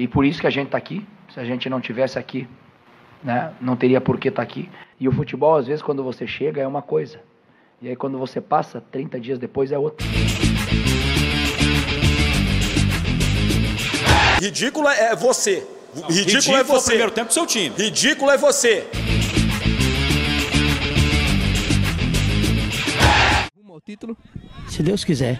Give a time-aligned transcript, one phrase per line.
[0.00, 1.06] E por isso que a gente está aqui.
[1.28, 2.48] Se a gente não tivesse aqui,
[3.22, 4.66] né, não teria por que estar tá aqui.
[4.98, 7.20] E o futebol, às vezes, quando você chega, é uma coisa.
[7.82, 10.06] E aí, quando você passa, 30 dias depois, é outra.
[14.40, 15.66] Ridículo é você.
[15.94, 16.86] Ridículo, ridículo é você.
[16.86, 17.74] primeiro tempo do seu time.
[17.76, 18.88] Ridículo é você.
[23.54, 24.16] Rumo ao título,
[24.66, 25.38] se Deus quiser.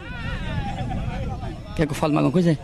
[1.76, 2.58] Quer que eu fale mais alguma coisa?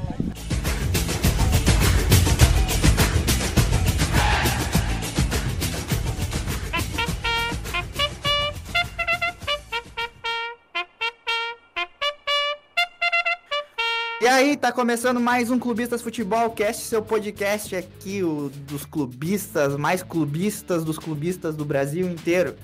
[14.47, 20.05] Aí, tá começando mais um Clubistas Futebol Cast, seu podcast aqui, o dos clubistas, mais
[20.05, 22.55] clubistas dos clubistas do Brasil inteiro.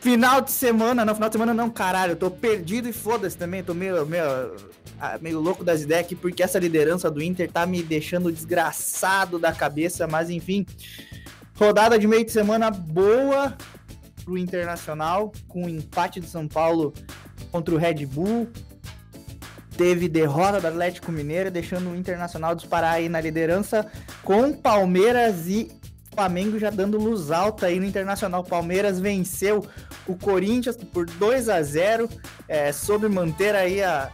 [0.00, 3.62] Final de semana, não, final de semana não, caralho, eu tô perdido e foda-se também,
[3.62, 4.24] tô meio, meio,
[5.00, 9.38] ah, meio louco das ideias aqui, porque essa liderança do Inter tá me deixando desgraçado
[9.38, 10.66] da cabeça, mas enfim.
[11.56, 13.56] Rodada de meio de semana boa
[14.24, 16.92] pro Internacional, com o empate de São Paulo
[17.52, 18.48] contra o Red Bull,
[19.76, 23.86] teve derrota do Atlético Mineiro, deixando o Internacional disparar aí na liderança,
[24.22, 25.70] com Palmeiras e
[26.14, 28.44] Flamengo já dando luz alta aí no Internacional.
[28.44, 29.66] Palmeiras venceu
[30.06, 32.08] o Corinthians por 2 a 0
[32.46, 34.10] é, soube manter aí a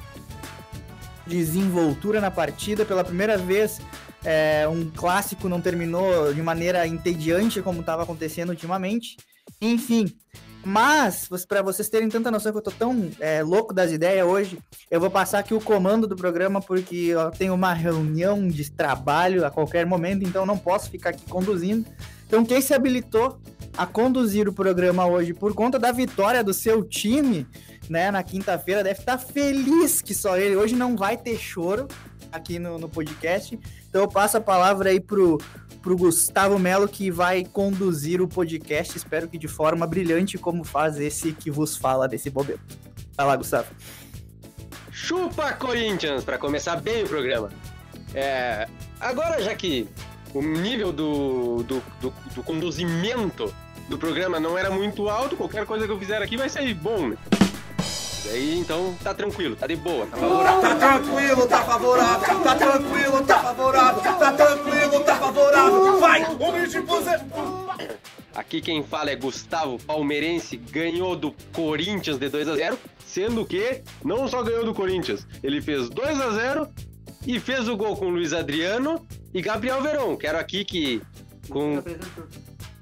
[1.26, 2.84] desenvoltura na partida.
[2.84, 3.80] Pela primeira vez,
[4.24, 9.16] é, um clássico não terminou de maneira entediante como estava acontecendo ultimamente.
[9.60, 10.10] Enfim,
[10.64, 14.58] mas, para vocês terem tanta noção que eu tô tão é, louco das ideias hoje,
[14.90, 19.46] eu vou passar aqui o comando do programa porque eu tenho uma reunião de trabalho
[19.46, 21.86] a qualquer momento, então não posso ficar aqui conduzindo.
[22.26, 23.40] Então, quem se habilitou
[23.76, 27.46] a conduzir o programa hoje por conta da vitória do seu time,
[27.88, 30.56] né, na quinta-feira, deve estar feliz que só ele.
[30.56, 31.88] Hoje não vai ter choro
[32.32, 33.58] aqui no, no podcast.
[33.88, 35.38] Então, eu passo a palavra aí pro
[35.80, 40.62] para o Gustavo Melo, que vai conduzir o podcast, espero que de forma brilhante, como
[40.62, 42.60] faz esse que vos fala desse bobeiro.
[43.16, 43.68] Vai lá, Gustavo.
[44.90, 47.50] Chupa Corinthians, para começar bem o programa.
[48.14, 48.68] É,
[49.00, 49.88] agora, já que
[50.34, 53.52] o nível do, do, do, do conduzimento
[53.88, 57.08] do programa não era muito alto, qualquer coisa que eu fizer aqui vai sair bom,
[57.08, 57.16] né?
[58.28, 60.60] Aí, então, tá tranquilo, tá de boa, tá favorável.
[60.60, 66.00] Tá tranquilo, tá favorável, tá tranquilo, tá favorável, tá tranquilo, tá favorável.
[66.00, 67.20] Vai, homem de você.
[68.34, 73.82] Aqui quem fala é Gustavo Palmeirense, ganhou do Corinthians de 2 a 0 sendo que
[74.04, 76.68] não só ganhou do Corinthians, ele fez 2 a 0
[77.26, 79.04] e fez o gol com Luiz Adriano
[79.34, 80.16] e Gabriel Verón.
[80.16, 81.02] Quero aqui que
[81.48, 81.82] com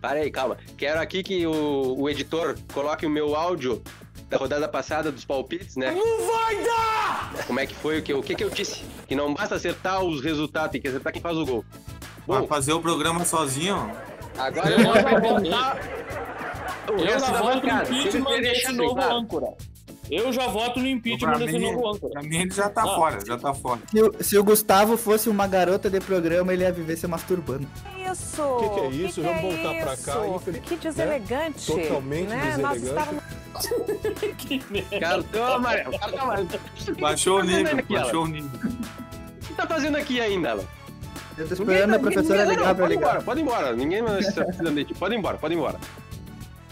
[0.01, 0.59] Para aí, calma.
[0.77, 3.83] Quero aqui que o, o editor coloque o meu áudio
[4.29, 5.93] da rodada passada dos palpites, né?
[5.93, 7.33] Não vai dar!
[7.47, 8.85] Como é que foi o que, o que, que eu disse?
[9.07, 11.65] Que não basta acertar os resultados, tem que acertar quem faz o gol.
[12.27, 13.91] Bom, Vai fazer o programa sozinho?
[14.37, 15.79] Agora eu vou apresentar
[16.89, 17.91] o eu resto da bancada.
[17.91, 19.47] impeachment desse novo âncora.
[20.11, 22.13] Eu já voto no impeachment desse novo âncora.
[22.13, 22.95] Pra mim ele já tá ah.
[22.95, 23.81] fora, já tá fora.
[23.91, 27.67] Se o, se o, Gustavo fosse uma garota de programa, ele ia viver se masturbando.
[28.11, 28.43] Isso!
[28.43, 29.21] O que, que, é isso?
[29.21, 30.05] Que Vamos que é voltar isso?
[30.05, 30.29] pra cá.
[30.29, 30.61] Infeliz...
[30.63, 31.75] Que deselegante.
[31.75, 31.83] Né?
[31.83, 32.57] Totalmente né?
[32.57, 32.87] deselegante.
[32.87, 33.23] Estávamos...
[35.01, 36.49] Cartão amarelo, cartão amarelo.
[37.01, 38.51] Baixou o nível, baixou o nível.
[38.63, 40.65] O que tá fazendo aqui ainda, Alan?
[41.37, 43.09] Eu tô esperando a professora ligar não, pra pode ligar.
[43.09, 44.95] Embora, pode ir embora, ninguém mais está precisando de ti.
[44.95, 45.79] Pode ir embora, pode ir embora.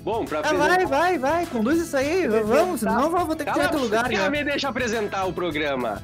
[0.06, 3.60] Bom, pra ah, vai, vai, vai, conduz isso aí, vamos, senão vou ter que ter
[3.60, 4.08] outro lugar.
[4.08, 6.00] Já me deixa apresentar o programa.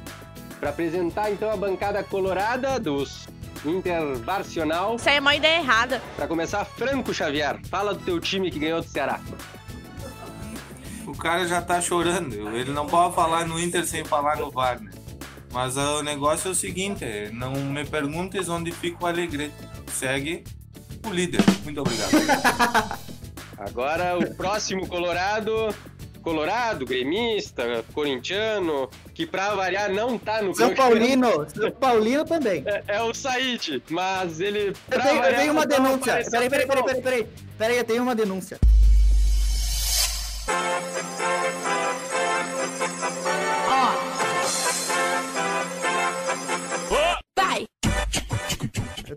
[0.59, 3.29] Pra apresentar, então, a bancada colorada dos
[3.65, 4.97] Interbarcional.
[4.97, 6.01] Isso aí é uma ideia errada.
[6.17, 9.21] Pra começar, Franco Xavier, fala do teu time que ganhou do Ceará.
[11.07, 14.91] O cara já tá chorando, ele não pode falar no Inter sem falar no né?
[15.53, 19.55] Mas o negócio é o seguinte, não me perguntes onde fica o Alegrete.
[19.93, 20.43] Segue
[21.05, 21.39] o líder.
[21.63, 22.11] Muito obrigado.
[23.67, 25.73] Agora o próximo Colorado.
[26.21, 32.63] Colorado, gremista, corintiano, que pra variar não tá no São Paulino, São Paulino também.
[32.65, 34.73] É, é o Said, mas ele.
[34.89, 36.13] Eu tenho, variar, eu tenho uma denúncia.
[36.31, 37.27] Peraí, peraí, peraí, peraí, peraí.
[37.57, 38.57] Peraí, eu tenho uma denúncia.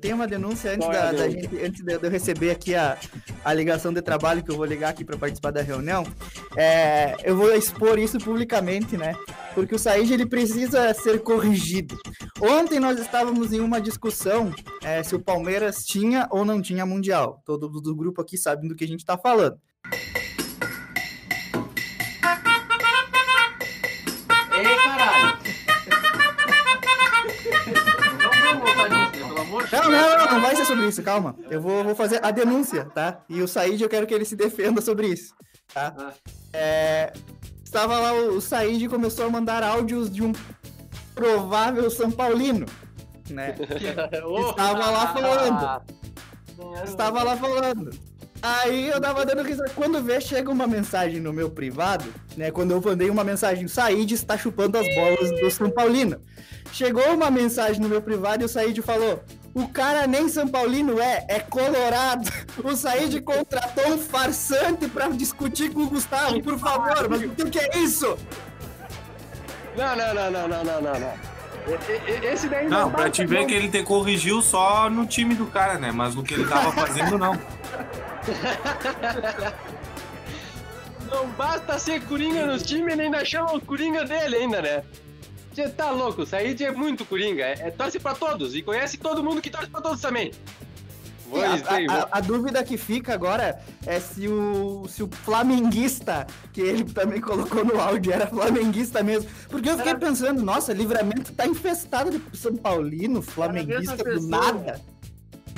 [0.07, 2.97] Eu tenho uma denúncia antes, da, da gente, antes de eu receber aqui a,
[3.45, 6.07] a ligação de trabalho que eu vou ligar aqui para participar da reunião.
[6.57, 9.15] É, eu vou expor isso publicamente, né?
[9.53, 11.99] Porque o Said ele precisa ser corrigido.
[12.41, 14.53] Ontem nós estávamos em uma discussão
[14.85, 17.43] é, se o Palmeiras tinha ou não tinha mundial.
[17.45, 19.59] Todo do grupo aqui sabe do que a gente está falando.
[30.37, 31.35] Não, não vai ser sobre isso, calma.
[31.51, 33.21] Eu vou, vou fazer a denúncia, tá?
[33.29, 35.35] E o Said, eu quero que ele se defenda sobre isso,
[35.73, 35.95] tá?
[35.99, 36.13] Ah.
[36.53, 37.13] É,
[37.65, 40.33] estava lá, o Said começou a mandar áudios de um
[41.15, 42.67] provável São Paulino,
[43.31, 43.57] né?
[44.51, 45.83] Estava lá falando.
[46.85, 47.91] Estava lá falando.
[48.43, 49.71] Aí eu tava dando risada.
[49.75, 52.05] Quando vê, chega uma mensagem no meu privado,
[52.37, 52.51] né?
[52.51, 56.21] Quando eu mandei uma mensagem, Said está chupando as bolas do São Paulino.
[56.71, 59.23] Chegou uma mensagem no meu privado e o Said falou:
[59.57, 62.31] O cara nem São Paulino é, é colorado.
[62.63, 67.59] O Said contratou um farsante pra discutir com o Gustavo, por favor, mas o que
[67.59, 68.19] é isso?
[69.75, 71.13] Não, não, não, não, não, não, não, não.
[72.31, 75.35] Esse daí Não, pra basta te ver não- que ele te corrigiu só no time
[75.35, 75.91] do cara, né?
[75.91, 77.33] Mas no que ele tava fazendo, não.
[81.11, 84.83] Não basta ser coringa nos times, ele ainda chama o coringa dele ainda, né?
[85.57, 88.99] Você tá louco, o Said é muito coringa, é, é- torce pra todos e conhece
[88.99, 90.31] todo mundo que torce pra todos também.
[91.31, 96.27] Pois a, a- a- a dúvida que fica agora é se o, se o flamenguista,
[96.53, 99.31] que ele também colocou no áudio, era flamenguista mesmo.
[99.49, 104.29] Porque eu fiquei pensando, nossa, livramento tá infestado de São Paulino, flamenguista do pessoa.
[104.29, 104.81] nada.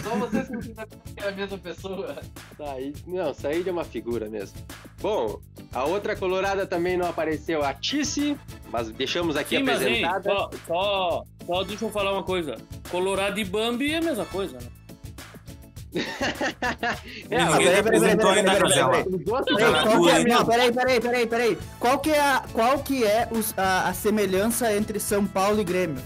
[0.03, 0.45] Só você
[1.17, 2.17] que é a mesma pessoa.
[2.56, 4.56] Said, não, Said é uma figura mesmo.
[5.00, 5.41] Bom,
[5.73, 8.37] a outra colorada também não apareceu, a Tice,
[8.71, 10.31] mas deixamos aqui Sim, mas hein, apresentada.
[10.31, 12.56] só, só, só deixa eu falar uma coisa.
[12.91, 14.67] Colorado e Bambi é a mesma coisa, né?
[17.31, 18.67] É, Ninguém peraí, peraí, representou peraí, ainda, tu
[20.03, 21.59] que é, peraí, peraí, peraí, peraí.
[21.81, 25.65] Qual que é, a, qual que é os- a, a semelhança entre São Paulo e
[25.65, 26.03] Grêmio?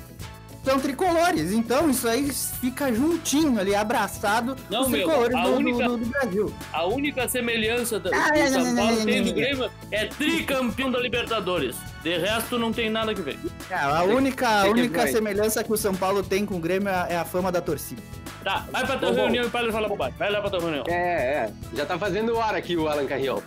[0.64, 5.50] São tricolores, então isso aí fica juntinho ali, abraçado Não, os meu, tricolores a do,
[5.56, 6.54] única- do- do Brasil.
[6.72, 9.34] A única semelhança Ah, do não, São não, Paulo não, tem não, do.
[9.34, 11.74] Grêmio é tricampeão da Libertadores.
[12.04, 13.36] De resto, não tem nada que ver.
[13.68, 16.88] É, a única, a que única semelhança que o São Paulo tem com o Grêmio
[16.88, 18.00] é a- é a fama da torcida.
[18.44, 19.22] Tá, vai pra tua Bom, bom.
[19.22, 20.14] reunião e para de falar bobagem.
[20.16, 20.84] Vai lá pra tua reunião.
[20.86, 21.52] É, é.
[21.74, 23.40] Já tá fazendo hora aqui o Alan Carrion.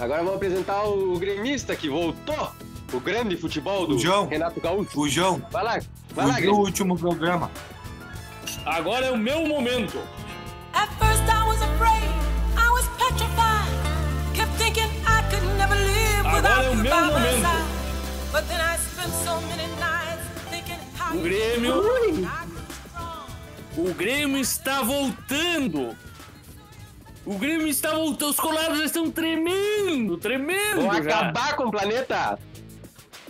[0.00, 2.50] Agora vamos apresentar o gremista que voltou.
[2.92, 4.26] O grande futebol do O João.
[4.28, 5.00] Renato Gaúcho.
[5.00, 5.78] O João, Vai lá,
[6.10, 6.56] vai lá, o Grêmio.
[6.56, 7.50] último programa.
[8.66, 9.98] Agora é o meu momento.
[10.74, 12.10] At first I was afraid,
[12.56, 13.72] I was petrified.
[14.34, 17.42] Kept thinking I could never live Agora without é o you meu by my momento.
[17.42, 18.32] side.
[18.32, 21.82] But then I spent so many nights thinking how O Grêmio,
[23.76, 25.96] o Grêmio está voltando.
[27.24, 28.30] O Grêmio está voltando.
[28.30, 32.38] Os colados já estão tremendo, tremendo Vão acabar com o planeta?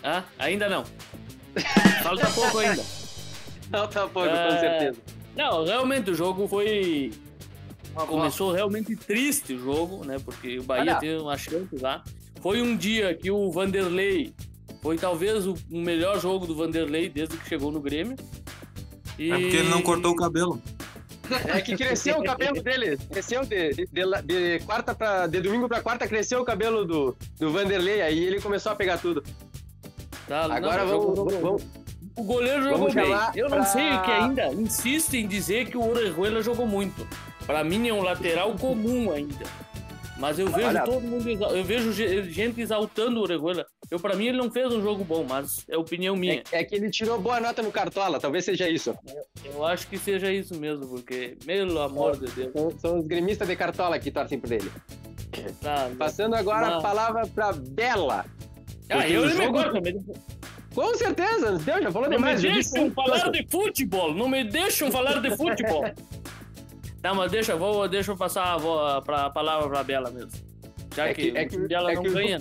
[0.02, 0.84] Ah, ainda não.
[2.02, 2.82] Falta pouco ainda.
[3.70, 4.60] Não, tá pouco, com É.
[4.60, 4.98] certeza.
[5.34, 7.10] Não, realmente o jogo foi.
[8.06, 10.18] Começou realmente triste o jogo, né?
[10.22, 10.94] Porque o Bahia Olha.
[10.96, 12.02] teve uma chance lá.
[12.42, 14.34] Foi um dia que o Vanderlei
[14.82, 18.14] foi talvez o melhor jogo do Vanderlei desde que chegou no Grêmio.
[19.18, 19.30] E...
[19.32, 20.60] É porque ele não cortou o cabelo.
[21.46, 22.98] É que cresceu o cabelo dele.
[23.10, 24.22] Cresceu de, de, de-
[24.58, 28.02] de quarta pra, de domingo pra quarta, cresceu o cabelo do, do Vanderlei.
[28.02, 29.22] Aí ele começou a pegar tudo.
[30.26, 31.62] Tá, não, Agora o vamos, jogo- vamos.
[32.16, 33.10] O goleiro jogou bem.
[33.34, 37.06] Eu não pra- sei o que ainda insiste em dizer que o Orejuela jogou muito.
[37.46, 39.44] Pra mim é um lateral comum ainda.
[40.18, 43.66] Mas eu vejo Olha- todo mundo, eu vejo ge- gente exaltando o Orejuela.
[43.90, 46.42] Eu para mim ele não fez um jogo bom, mas é opinião minha.
[46.52, 48.94] É, é que ele tirou boa nota no Cartola, talvez seja isso.
[49.44, 52.52] Eu acho que seja isso mesmo, porque pelo amor de Deus.
[52.52, 54.70] São, são os gremistas de Cartola que torcem por ele.
[55.60, 56.78] Tá, Passando agora Não.
[56.78, 58.24] a palavra pra Bela.
[58.90, 60.04] Ah, eu o nem me jogo- gosto também.
[60.74, 62.40] Com certeza, Deus, já falou Não me demais.
[62.40, 65.84] já disse deixam falar de futebol, não me deixam falar de futebol.
[67.02, 70.30] Não, mas deixa, vou, deixa eu passar a, vo- pra, a palavra pra Bela mesmo.
[70.94, 72.40] Já É que, que- é o que- dela é não que o- ganha.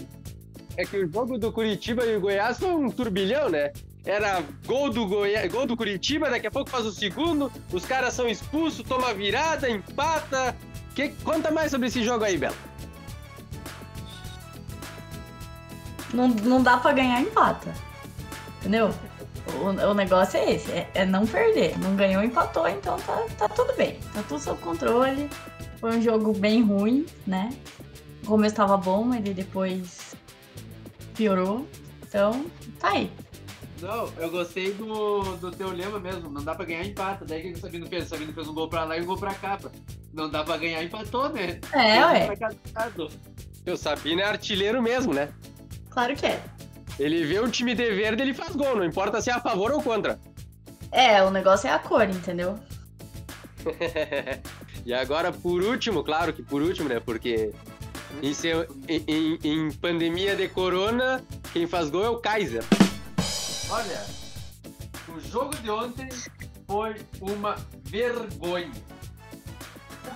[0.77, 3.71] É que o jogo do Curitiba e o Goiás foi um turbilhão, né?
[4.05, 8.13] Era gol do, Goiás, gol do Curitiba, daqui a pouco faz o segundo, os caras
[8.13, 10.55] são expulsos, toma virada, empata.
[10.95, 12.55] Que, conta mais sobre esse jogo aí, Bela.
[16.13, 17.73] Não, não dá pra ganhar empata.
[18.59, 18.93] Entendeu?
[19.55, 21.77] O, o negócio é esse, é, é não perder.
[21.79, 23.99] Não ganhou, empatou, então tá, tá tudo bem.
[24.13, 25.29] Tá tudo sob controle.
[25.79, 27.49] Foi um jogo bem ruim, né?
[28.23, 30.15] O começo tava bom, mas ele depois
[31.15, 31.67] piorou.
[32.03, 32.45] Então,
[32.79, 33.11] tá aí.
[33.81, 36.29] Não, eu gostei do, do teu lema mesmo.
[36.29, 37.25] Não dá pra ganhar empata.
[37.25, 38.05] Daí o que o Sabino fez?
[38.05, 39.57] O Sabino fez um gol pra lá e um gol pra cá.
[40.13, 41.59] Não dá pra ganhar, empatou, né?
[41.73, 42.29] É, ué.
[43.65, 45.29] O Sabino é artilheiro mesmo, né?
[45.91, 46.41] Claro que é.
[46.99, 49.71] Ele vê um time de verde, ele faz gol, não importa se é a favor
[49.71, 50.19] ou contra.
[50.91, 52.59] É, o negócio é a cor, entendeu?
[54.85, 56.99] e agora, por último, claro que por último, né?
[56.99, 57.51] Porque
[58.21, 62.63] em, seu- em- em pandemia de corona, quem faz gol é o Kaiser.
[63.69, 64.05] Olha,
[65.15, 66.09] o jogo de ontem
[66.67, 68.71] foi uma vergonha.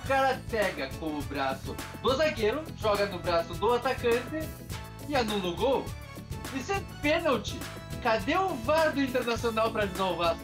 [0.04, 4.46] O cara pega com o braço do zagueiro, joga no braço do atacante
[5.08, 5.84] e anula o gol.
[6.54, 7.58] Isso é pênalti.
[8.02, 10.40] Cadê o VAR do Internacional pra ajudar o Vasco?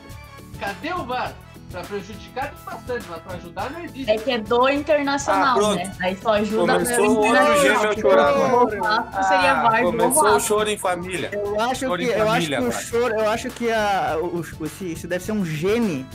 [0.58, 1.32] Cadê o VAR?
[1.70, 4.10] Pra prejudicar bastante, mas pra ajudar não existe.
[4.10, 5.96] É que é do internacional, Ah, né?
[6.02, 8.76] Aí só ajuda Começou o outro gêmeo a chorar agora.
[8.78, 10.40] O Vasco seria Ah, VAR do Começou o Vasco.
[10.40, 11.30] choro em família.
[11.32, 14.40] Eu acho Choro que, eu acho família, que o choro, eu acho que a, o,
[14.60, 16.06] o- esse- isso deve ser um gene,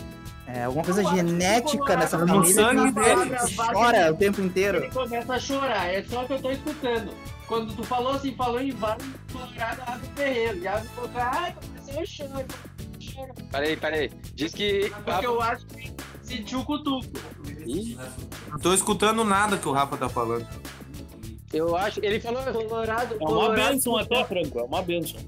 [0.46, 3.56] é, alguma coisa Eu acho o genética nessa no família sangue que deles.
[3.56, 4.78] chora o tempo inteiro.
[4.78, 7.12] Ele começa a chorar, é só o que eu tô escutando.
[7.48, 8.98] Quando tu falou assim, falou em VAR,
[9.32, 10.58] Colorado abre o terreiro.
[10.58, 12.46] E abre o ai, começou a chorar.
[13.00, 13.34] choro.
[13.52, 14.12] Peraí, peraí.
[14.36, 14.92] Diz que.
[15.06, 17.08] Porque eu acho que sentiu o cutuco.
[17.66, 17.98] Ih,
[18.50, 20.46] Não tô escutando nada que o Rafa tá falando.
[21.54, 22.00] Eu acho.
[22.04, 22.44] Ele falou.
[22.44, 24.60] Colorado, É uma benção até, Franco.
[24.60, 25.20] É uma benção.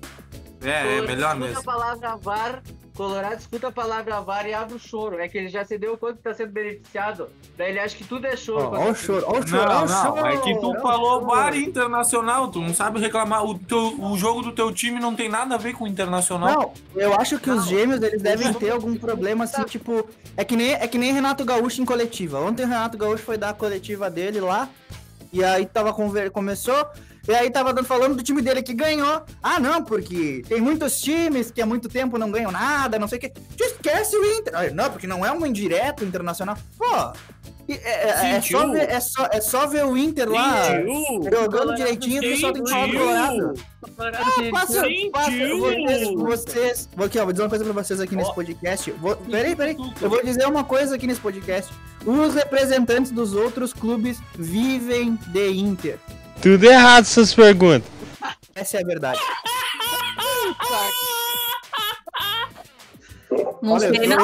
[0.62, 1.60] É, é melhor mesmo.
[1.60, 2.62] a palavra VAR,
[3.00, 5.20] Colorado escuta a palavra VAR e abre o choro.
[5.20, 7.30] É que ele já se deu conta que tá sendo beneficiado.
[7.58, 8.66] Daí ele acha que tudo é choro.
[8.66, 10.16] Ó tá o choro, ó o choro, ó Não, o choro.
[10.18, 11.26] não, é que tu ó o falou.
[11.26, 13.46] VAR internacional, tu não sabe reclamar.
[13.46, 16.74] O, teu, o jogo do teu time não tem nada a ver com o internacional.
[16.94, 17.66] Não, eu acho que os Não.
[17.68, 20.06] gêmeos eles devem ter algum problema assim, tipo.
[20.36, 22.42] É que nem, é que nem Renato Gaúcho em coletiva.
[22.42, 24.68] Ontem o Renato Gaúcho foi dar a coletiva dele lá.
[25.32, 26.32] E aí tava conver...
[26.32, 26.86] começou.
[27.30, 29.22] E aí tava falando do time dele que ganhou.
[29.44, 33.20] Ah, não, porque tem muitos times que há muito tempo não ganham nada, não sei
[33.20, 33.32] o quê.
[33.56, 34.74] Tu esquece o Inter.
[34.74, 36.58] Não, porque não é um indireto internacional.
[36.76, 37.14] Pô,
[37.68, 41.32] é, é- é só ver, é, só, é só ver o Inter lá Sentiu.
[41.32, 43.54] jogando direitinho, o pessoal tem que falar do Colorado.
[44.00, 48.16] Ah, passa, passa, vocês, vocês, vou aqui, ó, vou dizer uma coisa pra vocês aqui
[48.16, 48.92] nesse podcast.
[48.94, 51.72] Vou, peraí, peraí, eu vou dizer uma coisa aqui nesse podcast.
[52.06, 56.00] Os representantes dos outros clubes vivem de Inter.
[56.42, 57.90] Tudo errado essas perguntas.
[58.56, 59.20] Essa é a verdade.
[63.62, 64.18] Não Olha, sei, não.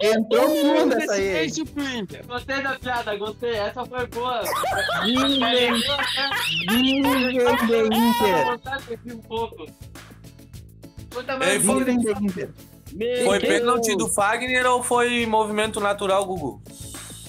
[0.00, 1.48] entrou fundo essa aí.
[2.26, 3.54] Gostei da piada, gostei.
[3.54, 4.42] Essa foi boa.
[13.00, 16.60] Um foi- pênalti do Fagner ou foi movimento natural, Gugu?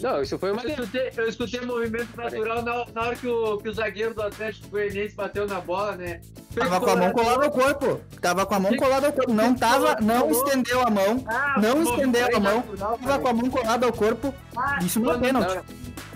[0.02, 0.62] Não, isso foi uma.
[0.64, 4.22] Eu escutei, eu escutei movimento natural na, na hora que o, que o zagueiro do
[4.22, 6.22] Atlético Goianiense bateu na bola, né?
[6.54, 8.02] Tava com a mão colada ao corpo.
[8.22, 9.34] Tava com a mão colada ao corpo.
[9.34, 11.24] Não tava, não estendeu a mão.
[11.28, 12.58] Ah, Não estendeu a mão.
[12.58, 14.34] natural, Tava com a mão colada ao corpo.
[14.56, 15.60] Ah, Isso não é pênalti.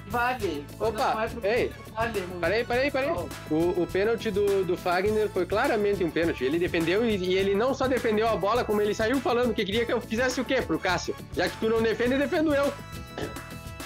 [0.08, 0.66] Vale.
[0.80, 2.24] Opa, é ei, Vale.
[2.42, 3.12] Peraí, peraí, peraí.
[3.52, 6.44] O, o pênalti do, do Fagner foi claramente um pênalti.
[6.44, 9.64] Ele defendeu e, e ele não só defendeu a bola, como ele saiu falando que
[9.64, 11.16] queria que eu fizesse o quê pro Cássio?
[11.36, 12.74] Já que tu não defende, defendo eu.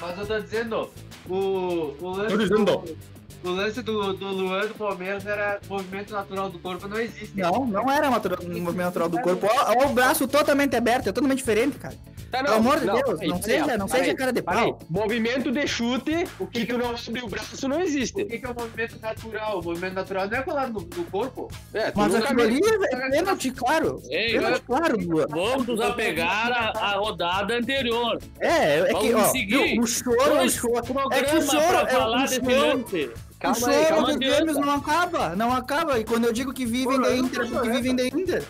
[0.04, 0.90] Mas eu tô dizendo,
[1.30, 2.66] o, o lance, Tô dizendo.
[2.66, 2.98] do,
[3.44, 7.32] o lance do, do Luan do Palmeiras era movimento natural do corpo, não existe.
[7.36, 9.48] Não, não era matura- um movimento natural do corpo.
[9.50, 11.96] Ó o braço totalmente aberto, é totalmente diferente, cara.
[12.32, 14.80] Tá, Pelo amor de Deus, não peraí, seja- não seja cara de pau.
[14.90, 18.26] Movimento de chute, o que, tu não abre o braço não O existe.
[18.26, 19.60] que, que é o movimento natural?
[19.60, 21.52] O movimento natural não é colado no, no corpo?
[21.76, 22.60] É, tu Mas aquilo ali
[22.92, 24.02] é pênalti, claro.
[24.10, 25.28] Ei, Pênalti, claro, Lua.
[25.30, 28.18] Vamos nos apegar à, à rodada anterior.
[28.40, 30.78] É, é que, ó, viu, o choro, o choro.
[31.12, 33.14] É que o choro, pra é, falar o desse choro,
[33.50, 34.30] o Calma choro aí, calma dos aí.
[34.38, 36.00] gêmeos não acaba, não acaba.
[36.00, 37.74] E quando eu digo que vivem Pô, não Inter, é porque chorando.
[37.76, 38.44] vivem de Inter.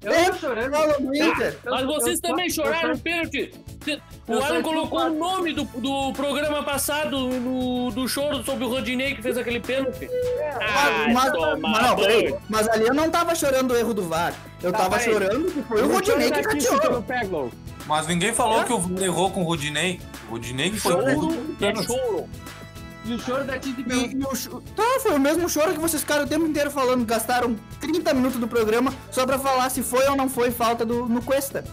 [0.00, 0.70] Eu É, tô chorando.
[0.70, 1.56] Fala do Inter.
[1.64, 3.52] Eu- Mas vocês eu- também eu- choraram eu- o pênalti.
[4.28, 8.68] O eu Alan colocou o nome do, do programa passado no, do choro sobre o
[8.68, 10.08] Rodinei que fez aquele pênalti.
[10.60, 12.34] Ai, mas, toma mas não, peraí.
[12.48, 14.34] Mas ali eu não tava chorando o erro do VAR.
[14.62, 15.12] Eu Tá, tava peraí.
[15.12, 17.50] chorando que foi o Não Rodinei que cateou.
[17.86, 20.00] Mas ninguém falou que o VAR errou com o Rodinei.
[20.28, 21.86] O Rodinei que foi Choro tudo é pênalti.
[21.86, 22.28] choro.
[23.08, 25.78] E o choro da Tite E, e o cho- Tá, foi o mesmo choro que
[25.80, 27.04] vocês ficaram o tempo inteiro falando.
[27.06, 31.06] Gastaram 30 minutos do programa só pra falar se foi ou não foi falta do,
[31.06, 31.64] no Cuesta.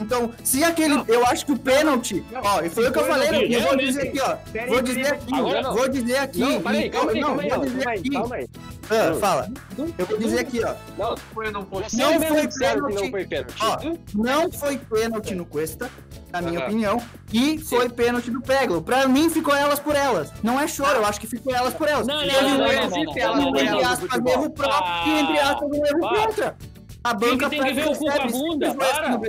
[0.00, 0.94] Então, se aquele.
[1.06, 2.24] Eu acho que o pênalti.
[2.34, 4.36] Ó, e foi o que eu falei, não vi, Eu vou dizer aqui, ó.
[4.66, 5.74] Vou dizer aqui, não.
[5.74, 6.38] vou dizer aqui.
[6.38, 8.48] Não, peraí, calma aí, não, calma aí,
[8.90, 9.48] Ah, fala.
[9.96, 10.74] Eu vou dizer aqui, ó.
[10.98, 11.84] Não, foi não foi?
[11.92, 12.94] Não foi pênalti.
[12.94, 13.54] não foi pênalti.
[13.62, 13.78] Ó,
[14.14, 15.88] não foi pênalti no Cuesta,
[16.32, 16.66] na minha Aham.
[16.66, 18.82] opinião, e foi pênalti do Peglo.
[18.82, 20.32] Pra mim, ficou elas por elas.
[20.42, 22.06] Não é choro, eu acho que ficou elas por elas.
[22.06, 24.26] Não, não, Teve não, um não, erro, não, não, entre não, não, não, não, aspas,
[24.26, 26.56] erro próprio e entre aspas, um erro contra.
[27.04, 28.74] A banca que tem que ver o cu com a bunda?
[28.74, 29.20] Para.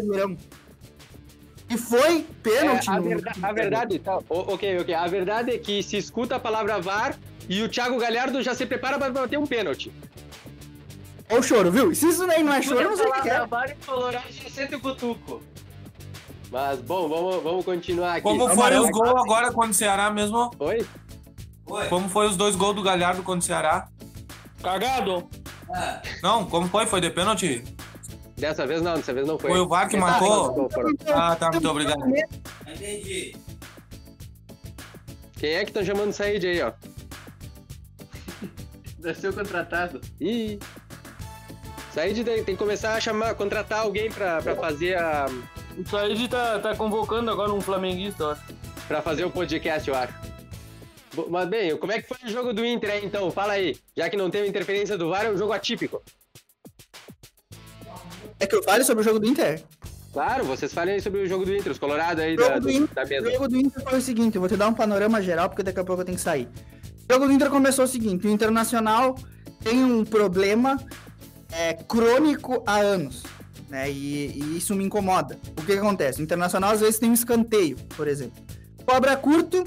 [1.70, 4.94] E foi pênalti É, a, verda- a verdade, tá, o- ok, ok.
[4.94, 7.16] A verdade é que se escuta a palavra VAR
[7.50, 9.92] e o Thiago Galhardo já se prepara para bater um pênalti.
[11.30, 11.96] Olha o choro, viu?
[11.96, 13.48] Se isso aí não é choro, eu não sei o que é.
[13.86, 15.42] Colorado já sente o cutuco.
[16.52, 18.24] Mas, bom, vamos, vamos continuar aqui.
[18.24, 18.84] Como foi Amarelo.
[18.84, 20.52] os gols agora contra o Ceará mesmo?
[20.60, 20.86] Oi?
[21.90, 23.88] Como foi os dois gols do Galhardo contra o Ceará?
[24.62, 25.30] Cagado.
[26.22, 26.86] Não, como foi?
[26.86, 27.64] Foi de pênalti?
[28.38, 29.52] Dessa vez não, dessa vez não foi.
[29.52, 30.70] Foi o VAR que Essa marcou?
[30.70, 30.92] foram.
[31.08, 32.02] Ah, tá, muito obrigado.
[35.38, 36.74] Quem é que estão chamando Said aí, ó?
[39.02, 40.00] Deve ser o contratado.
[40.20, 40.60] Ih.
[41.94, 45.26] Said tem, tem que começar a chamar, contratar alguém pra, pra fazer a.
[45.78, 48.42] O Said tá, tá convocando agora um flamenguista, eu acho.
[48.88, 50.14] pra fazer o podcast, eu acho.
[51.14, 53.30] Bo- Mas bem, como é que foi o jogo do Inter aí, então?
[53.32, 53.76] Fala aí.
[53.98, 56.02] Já que não teve interferência do VAR, é um jogo atípico.
[58.40, 59.62] É que eu fale sobre o jogo do Inter?
[60.14, 62.60] Claro, vocês falem aí sobre o jogo do Inter, os Colorados aí O jogo da,
[62.60, 63.32] do do- Inter- da O mesa.
[63.32, 65.80] jogo do Inter foi o seguinte, eu vou te dar um panorama geral, porque daqui
[65.80, 66.48] a pouco eu tenho que sair.
[67.12, 69.18] Jogo do Inter começou o seguinte, o Internacional
[69.62, 70.80] tem um problema
[71.52, 73.24] é, crônico há anos,
[73.70, 73.92] né?
[73.92, 75.38] E, e isso me incomoda.
[75.58, 76.22] O que, que acontece?
[76.22, 78.42] O Internacional às vezes tem um escanteio, por exemplo.
[78.86, 79.62] Cobra curto,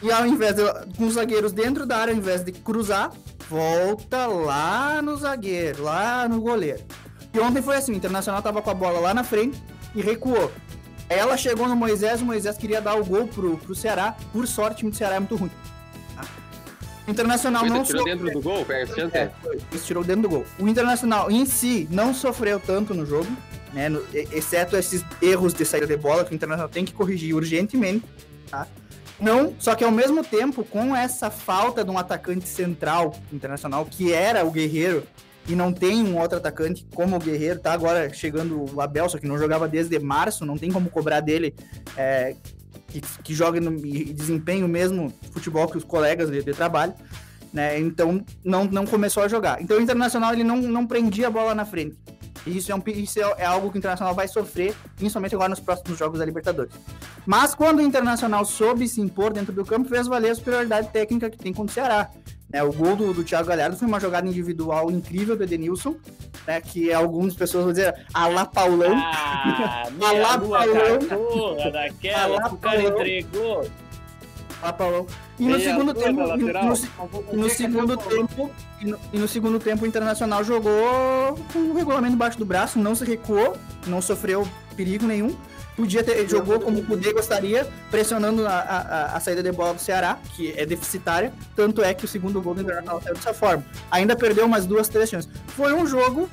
[0.00, 0.62] e ao invés de,
[0.96, 3.10] com os zagueiros dentro da área, ao invés de cruzar,
[3.50, 6.84] volta lá no zagueiro, lá no goleiro.
[7.34, 9.60] E ontem foi assim, o Internacional tava com a bola lá na frente
[9.96, 10.52] e recuou.
[11.08, 14.14] Ela chegou no Moisés, o Moisés queria dar o gol pro, pro Ceará.
[14.32, 15.50] Por sorte, o time do Ceará é muito ruim.
[17.08, 19.16] O Internacional Coisa, não tirou sofreu- dentro do gol, perde chance.
[19.16, 20.44] É, foi, tirou dentro do gol.
[20.58, 23.26] O Internacional em si não sofreu tanto no jogo,
[23.72, 23.88] né?
[23.88, 28.04] no- exceto esses erros de saída de bola que o Internacional tem que corrigir urgentemente,
[28.50, 28.66] tá?
[29.18, 34.12] Não, só que ao mesmo tempo, com essa falta de um atacante central internacional, que
[34.12, 35.02] era o Guerreiro,
[35.48, 39.16] e não tem um outro atacante como o Guerreiro, tá agora chegando o Abel, só
[39.18, 41.54] que não jogava desde março, não tem como cobrar dele
[41.96, 42.36] é,
[42.88, 46.94] que, que jogue no, e desempenhe o mesmo futebol que os colegas de, de trabalho,
[47.52, 47.78] né?
[47.78, 49.62] Então não, não começou a jogar.
[49.62, 51.96] Então o Internacional ele não, não prendia a bola na frente.
[52.46, 55.60] E isso, é, um, isso é, algo que o Internacional vai sofrer, principalmente agora nos
[55.60, 56.72] próximos jogos da Libertadores.
[57.26, 61.28] Mas quando o Internacional soube se impor dentro do campo, fez valer a superioridade técnica
[61.28, 62.10] que tem contra o Ceará.
[62.50, 65.96] Né, o gol do, do Thiago Galhardo foi uma jogada individual incrível do Edenilson,
[66.46, 68.94] né, que algumas pessoas vão dizer, a lá Paulão.
[68.96, 71.72] Ah, a meia lá lua Paulão.
[71.72, 72.98] daquela Alá, que o cara Paulão.
[72.98, 73.70] entregou.
[74.62, 75.06] Lá Paulão.
[75.38, 76.20] E no segundo tempo,
[77.30, 81.74] e no, segundo tempo, e no, e no segundo tempo o Internacional jogou com o
[81.74, 85.36] regulamento embaixo do braço, não se recuou, não sofreu perigo nenhum.
[85.78, 88.78] Podia ter, jogou como poder gostaria, pressionando a, a,
[89.12, 91.32] a- a saída de bola do Ceará, que é deficitária.
[91.54, 93.64] Tanto é que o segundo gol do Internacional saiu dessa forma.
[93.88, 95.30] Ainda perdeu umas duas, três chances.
[95.46, 96.28] Foi um jogo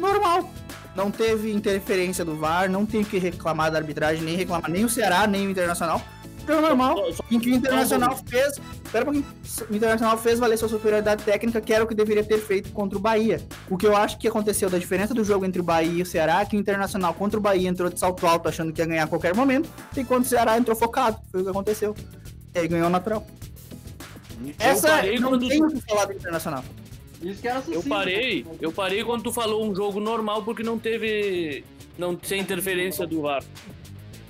[0.00, 0.50] normal.
[0.96, 4.88] Não teve interferência do VAR, não tem que reclamar da arbitragem, nem reclamar nem o
[4.88, 6.02] Ceará, nem o Internacional.
[6.46, 6.96] Jogo normal,
[7.30, 8.60] em que o Internacional fez.
[8.84, 9.26] Espera um pouquinho.
[9.70, 12.96] O Internacional fez valer sua superioridade técnica, que era o que deveria ter feito contra
[12.96, 13.40] o Bahia.
[13.68, 16.06] O que eu acho que aconteceu da diferença do jogo entre o Bahia e o
[16.06, 18.86] Ceará, é que o Internacional contra o Bahia entrou de salto alto achando que ia
[18.86, 21.18] ganhar a qualquer momento, enquanto o Ceará entrou focado.
[21.32, 21.94] Foi o que aconteceu.
[22.54, 23.26] E aí ganhou natural.
[24.58, 26.64] Essa parei não quando- tem o que falar do Internacional.
[27.22, 28.50] Isso que era Eu sucinto, parei, né?
[28.60, 31.64] eu parei quando tu falou um jogo normal porque não teve.
[31.98, 33.42] não sem interferência do VAR.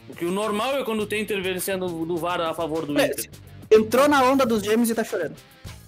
[0.06, 3.30] Porque o normal é quando tem interferência do, do VAR a favor do É, Inter.
[3.70, 5.34] Entrou na onda dos gêmeos e tá chorando.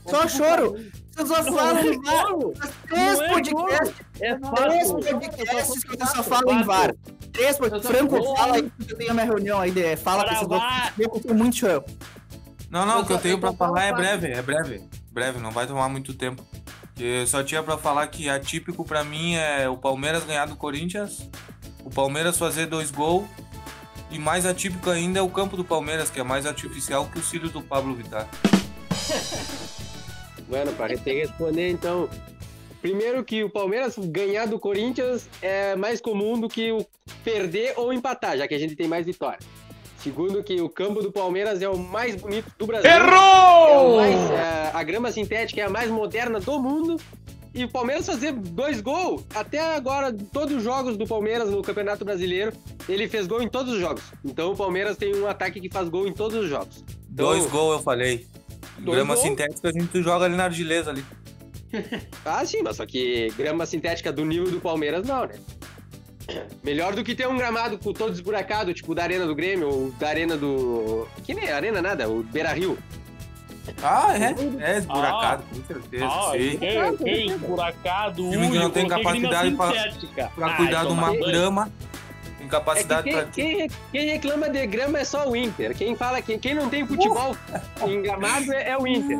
[0.06, 0.76] Só choro.
[1.14, 2.26] Vocês só falam em VAR.
[2.58, 3.94] Faz Três é podcasts.
[4.20, 6.94] É Três podcasts que vocês só falam em VAR.
[7.32, 7.90] Três podcasts.
[7.90, 9.70] Franco, fala aí que eu tenho a minha reunião aí.
[9.70, 10.94] De, fala que Para vocês VAR.
[10.98, 11.84] Eu tô muito chorão.
[12.70, 14.82] Não, não, o que eu Eu tenho eu pra falar é breve, é breve.
[15.10, 16.44] Breve, não vai tomar muito tempo.
[16.98, 21.28] Eu só tinha pra falar que atípico pra mim é o Palmeiras ganhar do Corinthians,
[21.84, 23.24] o Palmeiras fazer dois gols,
[24.10, 27.22] e mais atípico ainda é o campo do Palmeiras, que é mais artificial que o
[27.22, 28.28] cílio do Pablo Vittar.
[30.48, 32.08] Bueno, para te responder então.
[32.80, 36.86] Primeiro que o Palmeiras ganhar do Corinthians é mais comum do que o
[37.22, 39.38] perder ou empatar, já que a gente tem mais vitória.
[39.98, 42.88] Segundo que o campo do Palmeiras é o mais bonito do Brasil.
[42.88, 47.00] É o mais, é, a grama sintética é a mais moderna do mundo.
[47.54, 52.04] E o Palmeiras fazer dois gols, até agora, todos os jogos do Palmeiras no Campeonato
[52.04, 52.52] Brasileiro,
[52.88, 54.02] ele fez gol em todos os jogos.
[54.24, 56.84] Então o Palmeiras tem um ataque que faz gol em todos os jogos.
[57.10, 58.26] Então, Dois gols, eu falei.
[58.78, 59.26] Grama gols?
[59.26, 61.04] sintética a gente joga ali na argileza ali.
[62.24, 65.34] Ah, sim, mas só que grama sintética do nível do Palmeiras, não, né?
[66.62, 69.90] Melhor do que ter um gramado com todo esburacado, tipo da Arena do Grêmio ou
[69.92, 71.06] da Arena do.
[71.24, 72.76] Que nem é Arena nada, o Beira Rio.
[73.82, 74.34] Ah, é?
[74.74, 76.04] É esburacado, com certeza.
[76.06, 76.58] Ah, sim.
[76.58, 80.32] que, que esburacado, Time que não único, tem capacidade pra- sintética.
[80.34, 81.72] Pra Ai, cuidar de uma grama,
[82.40, 83.24] É que quem, pra.
[83.26, 85.74] quem, quem reclama de grama é só o Inter.
[85.76, 87.36] Quem fala que quem não tem futebol
[87.86, 89.18] em gramado é, é o Inter.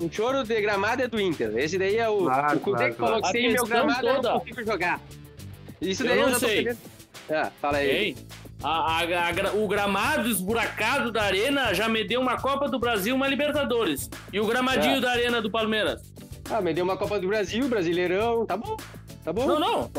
[0.00, 1.56] O choro de gramado é do Inter.
[1.56, 2.24] Esse daí é o.
[2.24, 3.32] Claro, o Cudê claro, que falou claro.
[3.34, 5.00] que sem meu gramado eu toda- não consigo jogar.
[5.80, 6.56] Isso Eu daí eu, não já tô sei.
[6.64, 6.78] pegando.
[7.30, 7.90] Ah, fala aí.
[8.08, 8.16] Hein?
[8.62, 13.14] A- a- a o gramado esburacado da arena já me deu uma Copa do Brasil,
[13.14, 14.08] uma Libertadores.
[14.32, 15.00] E o gramadinho É.
[15.00, 16.00] da arena do Palmeiras?
[16.50, 18.46] Ah, me deu uma Copa do Brasil, Brasileirão.
[18.46, 18.76] Tá bom.
[19.24, 19.46] Tá bom.
[19.46, 19.90] Não, não.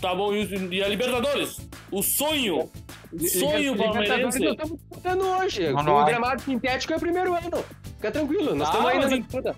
[0.00, 1.58] Tá bom, e, o- a Libertadores?
[1.90, 2.68] O sonho.
[3.12, 4.38] O sonho palmeirense.
[4.40, 5.72] Nós estamos disputando hoje.
[5.72, 7.64] Não, o não, gramado sintético é o primeiro ano.
[7.96, 9.56] Fica tranquilo, nós Ah, estamos ainda mas na disputa.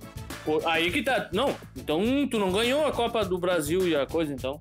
[0.66, 1.28] Aí que tá.
[1.32, 4.60] Não, então tu não ganhou a Copa do Brasil e a coisa, então.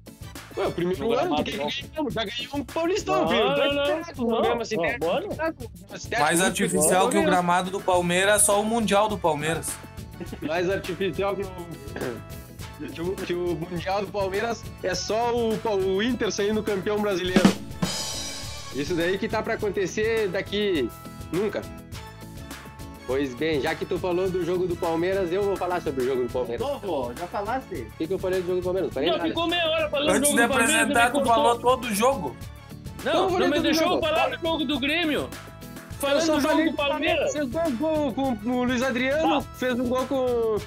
[0.57, 2.13] Ué, o primeiro No ano, gramado, que ganhamos?
[2.13, 3.75] Já ganhou um Paulistão, Não, não, Dois
[4.17, 6.19] não, não, não.
[6.19, 9.69] Mais artificial que o gramado do Palmeiras é só o Mundial do Palmeiras.
[10.41, 11.47] Mais artificial que o,
[12.91, 15.53] que o, que o Mundial do Palmeiras é só o,
[15.95, 17.47] o Inter saindo campeão brasileiro.
[18.75, 20.89] Isso daí que tá pra acontecer daqui
[21.31, 21.61] nunca.
[23.07, 26.05] Pois bem, já que tu falou do jogo do Palmeiras, eu vou falar sobre o
[26.05, 26.59] jogo do Palmeiras.
[26.67, 27.73] Novo, já falaste?
[27.75, 28.89] O que, que eu falei do jogo do Palmeiras?
[28.89, 29.29] Não falei Não, nada.
[29.29, 30.75] ficou meia hora falando Antes do de jogo do Palmeiras.
[30.81, 31.33] apresentar, ele tu cortou.
[31.33, 32.35] falou todo o jogo.
[33.05, 34.01] Não, não falei me todo deixou jogo.
[34.05, 35.29] falar do jogo do Grêmio.
[35.99, 37.31] Falando só do jogo do Palmeiras.
[37.33, 40.57] Fez dois gols com, com o Luiz Adriano, fez um gol com,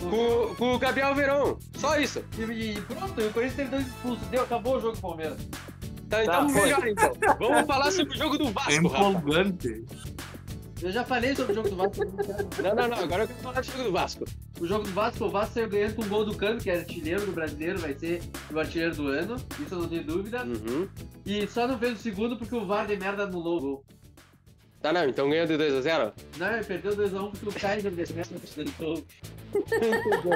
[0.00, 1.58] com, com o Gabriel Verão.
[1.76, 2.24] Só isso.
[2.36, 4.26] E, e pronto, e o Corinthians teve dois expulsos.
[4.28, 5.38] Deu, acabou o jogo do Palmeiras.
[6.10, 6.62] Tá, então foi.
[6.62, 7.12] melhor então.
[7.38, 9.22] Vamos falar sobre o jogo do Vasco, Rafa.
[10.82, 12.04] Eu já falei sobre o jogo do Vasco.
[12.60, 12.98] Não, não, não.
[12.98, 14.24] Agora eu quero falar do jogo do Vasco.
[14.60, 16.78] O jogo do Vasco, o Vasco saiu ganhando com um gol do Cano, que é
[16.78, 18.20] artilheiro do brasileiro, vai ser
[18.52, 20.44] o artilheiro do ano, isso eu não tenho dúvida.
[20.44, 20.88] Uhum.
[21.24, 23.84] E só não fez o segundo porque o VAR de merda anulou o gol.
[24.82, 25.08] Tá, não.
[25.08, 26.12] Então ganhou de 2x0.
[26.36, 29.04] Não, ele perdeu 2x1 porque o Kaiser de merda tentou.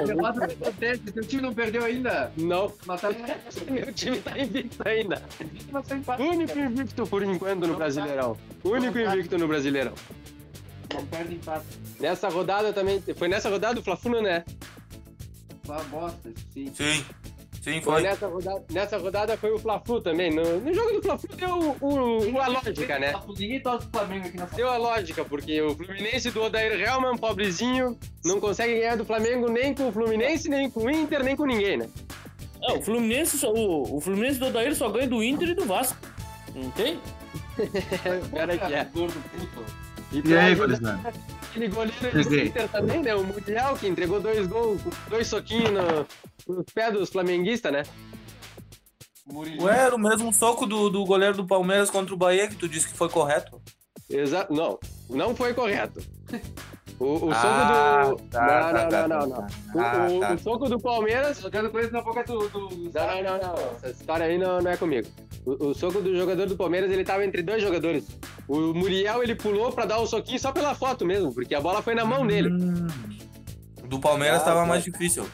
[0.05, 2.31] Derrota não acontece, teu time não perdeu ainda.
[2.37, 2.71] Não.
[2.85, 3.09] Mas tá
[3.69, 5.21] Meu time tá invicto ainda.
[6.05, 6.17] tá.
[6.17, 8.37] Único invicto por enquanto no Brasileirão.
[8.63, 9.93] Único invicto no Brasileirão.
[10.93, 11.65] Não perde empate.
[11.99, 13.01] Nessa rodada também.
[13.15, 14.43] Foi nessa rodada o Fla-Flu, né?
[15.67, 16.71] Uma bosta, sim.
[16.73, 17.05] Sim.
[17.61, 18.01] Sim, Foi foi.
[18.03, 20.33] nessa rodada, nessa rodada foi o Fla-Flu também.
[20.33, 21.49] No, no jogo do Fla-Flu deu
[21.81, 23.13] o, o- a lógica, né?
[23.27, 27.17] Ninguém torce pro Flamengo aqui na Deu a lógica, porque o Fluminense do Odair Helman,
[27.17, 31.35] pobrezinho, não consegue ganhar do Flamengo nem com o Fluminense, nem com o Inter, nem
[31.35, 31.89] com ninguém, né?
[32.63, 35.65] É, o Fluminense, só, o, o Fluminense do Odair só ganha do Inter e do
[35.65, 35.97] Vasco.
[36.55, 36.97] Não tem?
[38.33, 38.85] Cara que é.
[38.85, 39.86] Gordo puto.
[40.11, 41.13] E, E aí, gurizada?
[41.49, 42.35] aquele goleiro do.
[42.39, 43.15] Inter também, né?
[43.15, 47.83] O Mundial, que entregou dois gols, dois soquinhos no, nos pés dos flamenguistas, né?
[49.59, 52.67] Ué, era o mesmo soco do, do goleiro do Palmeiras contra o Bahia que tu
[52.69, 53.61] disse que foi correto.
[54.09, 54.53] Exato.
[54.53, 56.01] Não, não foi correto.
[56.99, 58.29] O, o Ah, soco do.
[58.29, 59.47] tá, não, tá, não, tá, não, não, tá.
[59.75, 59.81] não.
[59.85, 60.33] Ah, O, o- tá.
[60.33, 61.43] o soco do Palmeiras.
[61.43, 62.49] Eu quero conhecer um pouco do.
[62.49, 62.69] do.
[62.69, 63.71] Não, não, não, não.
[63.83, 65.07] Essa história aí não, não é comigo.
[65.45, 68.07] O, o soco do jogador do Palmeiras, ele tava entre dois jogadores.
[68.47, 71.81] O Muriel, ele pulou pra dar o soquinho só pela foto mesmo, porque a bola
[71.83, 72.49] foi na mão dele.
[73.85, 75.27] Do Palmeiras Ah, tava mais difícil.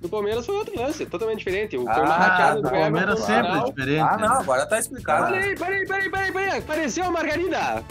[0.00, 1.76] Do Palmeiras foi outro lance, totalmente diferente.
[1.76, 4.00] Foi Ah, uma hackeada do Palmeiras Everton sempre é diferente.
[4.00, 4.36] Ah, não, né?
[4.40, 5.32] agora tá explicado.
[5.32, 6.58] Peraí, peraí, peraí, peraí, peraí.
[6.58, 7.84] Apareceu a Margarida.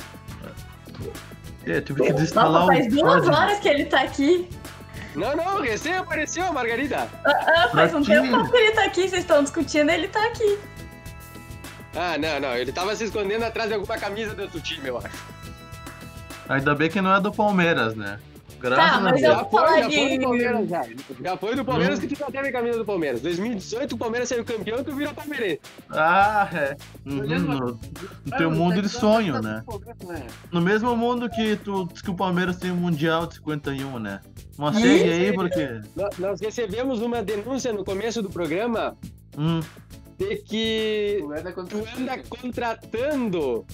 [1.66, 3.36] É, tive que Nossa, desinstalar faz o duas código.
[3.36, 4.50] horas que ele tá aqui.
[5.16, 7.08] Não, não, recém apareceu a Margarida.
[7.26, 8.38] Ah, faz um Pratinho.
[8.38, 10.58] tempo que ele tá aqui, vocês estão discutindo, ele tá aqui.
[11.96, 12.56] Ah, não, não.
[12.56, 15.10] Ele tava se escondendo atrás de alguma camisa do outro time, eu acho.
[16.48, 18.20] Ainda bem que não é do Palmeiras, né?
[18.62, 19.24] Graças Tá, a mas Deus.
[19.24, 20.84] eu- Já vou foi, falar já de- foi do Palmeiras, já.
[21.24, 22.02] Já foi do Palmeiras Hum.
[22.02, 23.22] que tu já teve a camisa do Palmeiras.
[23.22, 25.60] 2018 o Palmeiras saiu campeão e tu virou palmeirense.
[25.90, 26.78] Ah, é.
[27.06, 27.60] Uhum, no,
[28.26, 29.64] no teu mundo de sonho, né?
[30.52, 34.20] No mesmo mundo que tu diz que o Palmeiras tem o Mundial de 51, né?
[34.58, 34.86] Mas Isso.
[34.86, 35.82] segue aí, porque.
[35.96, 38.96] Nó- Nós recebemos uma denúncia no começo do programa
[39.38, 39.60] Hum,
[40.20, 41.52] de que Tu anda
[42.30, 43.66] contratando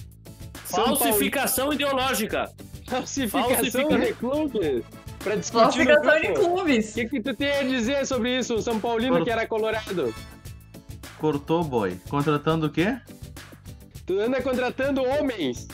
[0.64, 2.50] Falsificação ideológica.
[2.88, 4.84] Falsificação Falsifica- de clubes
[5.22, 6.40] pra discutir Falsificação de grupo.
[6.40, 6.94] O clubes.
[6.94, 10.14] que, que tu tem a dizer sobre isso, um São Paulino que era colorado?
[11.18, 11.96] cortou, boy.
[12.08, 12.96] Contratando o quê?
[14.06, 15.66] Tu anda contratando homens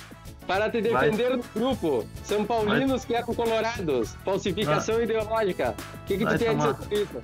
[0.47, 1.11] para te Vai.
[1.11, 2.05] defender no grupo.
[2.25, 4.15] São Paulinos que eram colorados.
[4.25, 5.75] Falsificação ideológica.
[6.03, 6.83] O que, que tu Vai tem a dizer tomar.
[6.83, 7.23] sobre isso?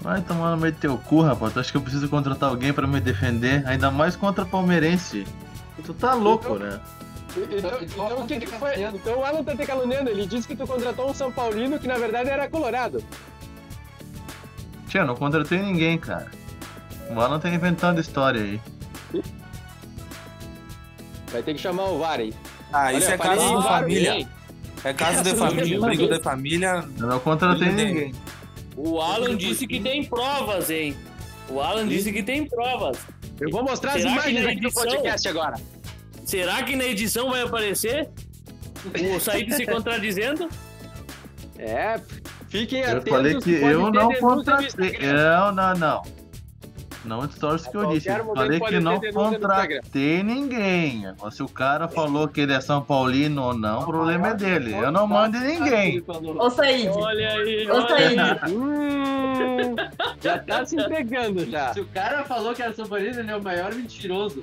[0.00, 1.52] Vai tomar no meio do teu cu, rapaz.
[1.52, 3.64] Tu acha que eu preciso contratar alguém pra me defender?
[3.66, 5.24] Ainda mais contra palmeirense.
[5.86, 6.80] Tu tá louco, né?
[7.36, 8.82] Então, então, o que, que foi?
[8.82, 10.10] Então o Alan tá te caluniando.
[10.10, 13.02] Ele disse que tu contratou um São Paulino que na verdade era colorado.
[14.88, 16.30] Tia, não contratei ninguém, cara.
[17.10, 18.60] O Alan tá inventando história aí.
[21.30, 22.34] Vai ter que chamar o VAR aí.
[22.72, 24.28] Ah, isso Olha, é caso de família.
[24.84, 25.76] É caso de família.
[25.76, 26.84] é Briga de família.
[26.98, 28.14] Eu não contratei ninguém.
[28.76, 30.94] O Alan disse que tem provas, hein?
[31.48, 32.98] O Alan disse que tem provas.
[33.40, 35.56] Eu vou mostrar as Será que imagens aqui do edição- podcast agora.
[36.32, 38.08] Será que na edição vai aparecer
[39.14, 40.48] o Said se contradizendo?
[41.58, 42.00] É,
[42.48, 43.10] fiquem Eu atentos.
[43.10, 44.98] falei que eu não contratei.
[45.12, 46.02] Não, não, não.
[47.04, 48.08] Não distorce o que eu disse.
[48.08, 51.04] Eu falei que não contratei ninguém.
[51.30, 54.72] Se o cara falou que ele é São Paulino ou não, o problema é dele.
[54.72, 56.02] Eu não mando em ninguém.
[56.08, 56.88] Ô, Said.
[56.88, 57.88] Olha aí, Ô.
[57.88, 58.18] Said.
[58.50, 59.76] Hum,
[60.18, 61.74] Já tá se entregando já.
[61.74, 64.42] Se o cara falou que era São Paulino, ele é o maior mentiroso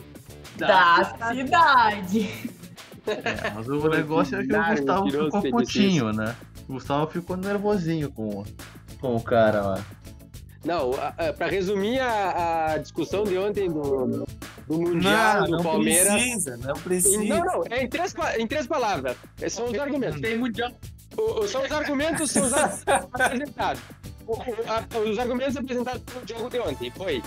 [0.68, 2.50] Da cidade.
[3.08, 6.36] É, mas o negócio é que o Gustavo ficou putinho, né?
[6.68, 8.44] O Gustavo ficou nervosinho com,
[9.02, 9.86] com o cara lá.
[10.64, 14.26] Não, a- a- pra resumir a, a discussão de ontem do,
[14.68, 16.14] do Mundial, Não, do não Palmeiras.
[16.14, 17.24] precisa, não precisa.
[17.24, 19.16] Não, não, é em três, em três palavras.
[19.48, 20.20] São os argumentos.
[20.22, 20.72] Tem mundial.
[21.18, 22.54] O- são os argumentos são os
[23.14, 23.82] apresentados.
[24.28, 27.24] O- o- a- os argumentos apresentados pelo jogo de ontem foi.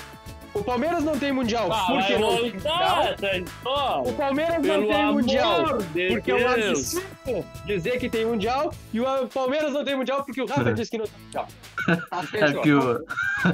[0.54, 4.02] O Palmeiras não tem Mundial Ah, porque não tem Mundial.
[4.04, 6.96] O Palmeiras não Pelo tem Mundial de porque é um Deus.
[6.96, 10.90] absurdo dizer que tem Mundial e o Palmeiras não tem Mundial porque o Rafa disse
[10.90, 11.48] que não tem Mundial.
[12.10, 13.04] Tá, É que o.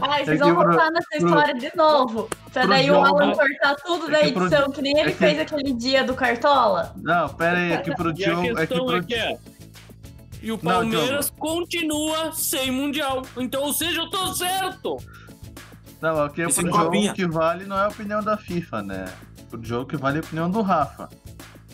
[0.03, 2.29] Ai, É vocês que vão pro- voltar nessa pro- história de novo.
[2.53, 5.09] Pra pro daí o Alan cortar tudo da é que pro- edição, que nem ele
[5.09, 6.93] é que- fez aquele dia do Cartola.
[6.97, 8.43] Não, pera aí, é que pro E a Diogo.
[8.43, 8.97] É que questão pro.
[8.97, 9.39] é que é.
[10.43, 13.23] E o Não, Palmeiras continua sem Mundial.
[13.39, 14.97] Então, ou seja, eu tô certo.
[16.01, 17.13] Não, aqui é Esse pro jogo copinha.
[17.13, 19.05] que vale não é a opinião da FIFA, né?
[19.51, 21.09] Pro jogo que vale a opinião do Rafa.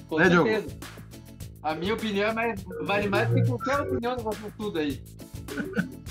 [0.09, 0.49] Com Né, Diogo?
[0.49, 0.77] certeza.
[1.63, 5.03] A minha opinião é mais, vale mais que qualquer opinião de vocês tudo aí.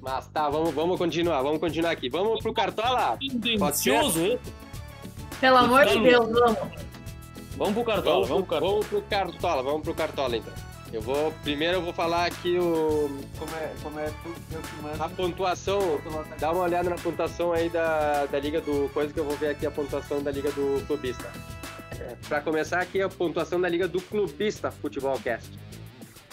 [0.00, 2.08] Mas tá, vamos, vamos continuar, vamos continuar aqui.
[2.08, 3.16] Vamos pro Cartola?
[3.18, 4.38] Tendencioso, esse.
[5.40, 6.58] Pelo amor de Tá Deus, vamos.
[7.56, 8.70] Vamos pro Cartola, Vamos, vamos pro, Cartola.
[8.72, 10.52] vamos pro Cartola, vamos pro Cartola então.
[10.92, 14.62] Eu vou, primeiro eu vou falar aqui o, Como é, como é tudo que eu
[14.62, 15.02] te mando.
[15.02, 16.00] a pontuação,
[16.40, 19.50] dá uma olhada na pontuação aí da, da Liga do Coisa que eu vou ver
[19.50, 21.30] aqui a pontuação da Liga do Clubista.
[22.00, 25.50] É, pra começar aqui a pontuação da Liga do Clubista Futebolcast.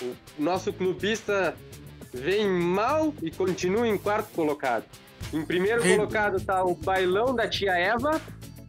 [0.01, 1.55] O nosso clubista
[2.13, 4.85] vem mal e continua em quarto colocado.
[5.33, 5.97] Em primeiro Rico.
[5.97, 8.21] colocado tá o Bailão da Tia Eva,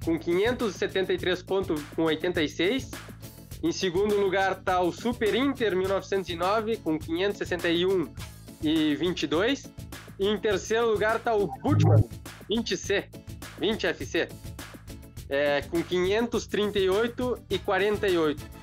[0.04, 2.90] com 573 pontos com 86.
[3.62, 8.08] Em segundo lugar tá o Super Inter 1909 com 561
[8.62, 9.70] e 22.
[10.18, 12.04] E em terceiro lugar tá o Budman
[12.50, 13.04] 20C,
[13.60, 14.28] 20FC,
[15.28, 18.56] é, com 538 e 48.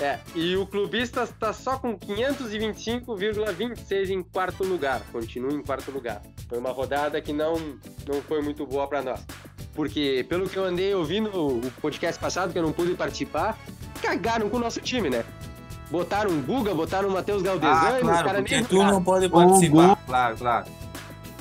[0.00, 5.02] É, e o clubista está só com 525,26 em quarto lugar.
[5.10, 6.22] Continua em quarto lugar.
[6.48, 7.56] Foi uma rodada que não,
[8.06, 9.26] não foi muito boa para nós.
[9.74, 13.56] Porque, pelo que eu andei ouvindo o podcast passado, que eu não pude participar,
[14.02, 15.24] cagaram com o nosso time, né?
[15.90, 19.02] Botaram o Guga, botaram o Matheus Galdesani, Ah, os claro, caras porque nem tu não
[19.02, 19.96] pode participar.
[20.06, 20.66] Claro, claro.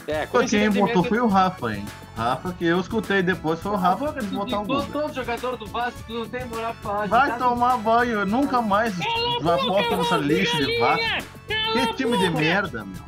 [0.08, 1.86] É, Quem botou foi o Rafa, hein?
[2.16, 4.86] Rafa, que eu escutei depois, foi o Rafa que botar o Guga.
[4.92, 7.08] todo jogador do Vasco, tu não tem moral pra falar.
[7.08, 11.28] Vai de tomar banho, eu nunca mais aposto nessa lixo de Vasco.
[11.48, 13.04] Que time de merda, meu.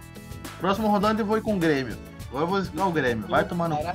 [0.60, 1.97] Próxima rodada eu vou ir com o Grêmio.
[2.27, 3.27] Agora eu vou escar o Grêmio.
[3.27, 3.77] Vai tomar no.
[3.77, 3.88] cu.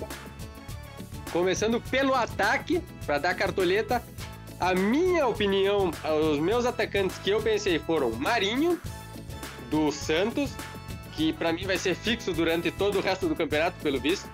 [1.31, 4.03] Começando pelo ataque, para dar cartoleta.
[4.65, 5.91] A minha opinião,
[6.31, 8.81] os meus atacantes que eu pensei foram Marinho,
[9.69, 10.49] do Santos,
[11.13, 14.27] que para mim vai ser fixo durante todo o resto do campeonato, pelo visto.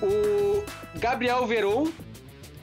[0.00, 0.64] O
[1.00, 1.88] Gabriel Veron,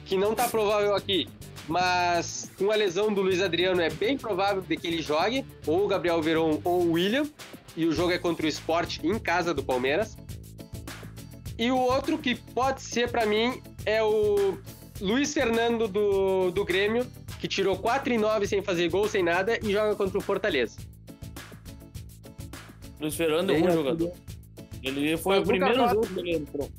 [0.06, 1.28] que não tá provável aqui,
[1.68, 5.84] mas com a lesão do Luiz Adriano é bem provável de que ele jogue, ou
[5.84, 7.28] o Gabriel Veron ou o William,
[7.76, 10.16] e o jogo é contra o Sport em casa do Palmeiras.
[11.58, 14.56] E o outro que pode ser pra mim é o
[15.02, 17.04] Luiz Fernando do, do Grêmio,
[17.40, 20.78] que tirou 4 e 9 sem fazer gol, sem nada, e joga contra o Fortaleza.
[23.00, 23.76] Luiz Fernando é um assim.
[23.76, 24.12] jogador.
[24.82, 26.70] Ele foi o Nunca primeiro jogo que ele entrou.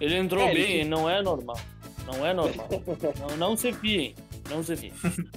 [0.00, 1.58] Ele entrou É, ele bem, que- não é normal.
[2.04, 2.68] Não é normal.
[3.30, 4.14] não, não se fiem.
[4.50, 4.92] Não se fiem.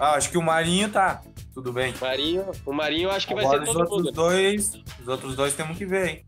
[0.00, 1.22] Ah, acho que o Marinho tá.
[1.54, 1.94] Tudo bem.
[2.00, 4.12] Marinho, o Marinho eu acho que vai Agora ser os todo outros mundo.
[4.14, 4.74] dois.
[5.00, 6.24] Os outros dois temos que ver, hein?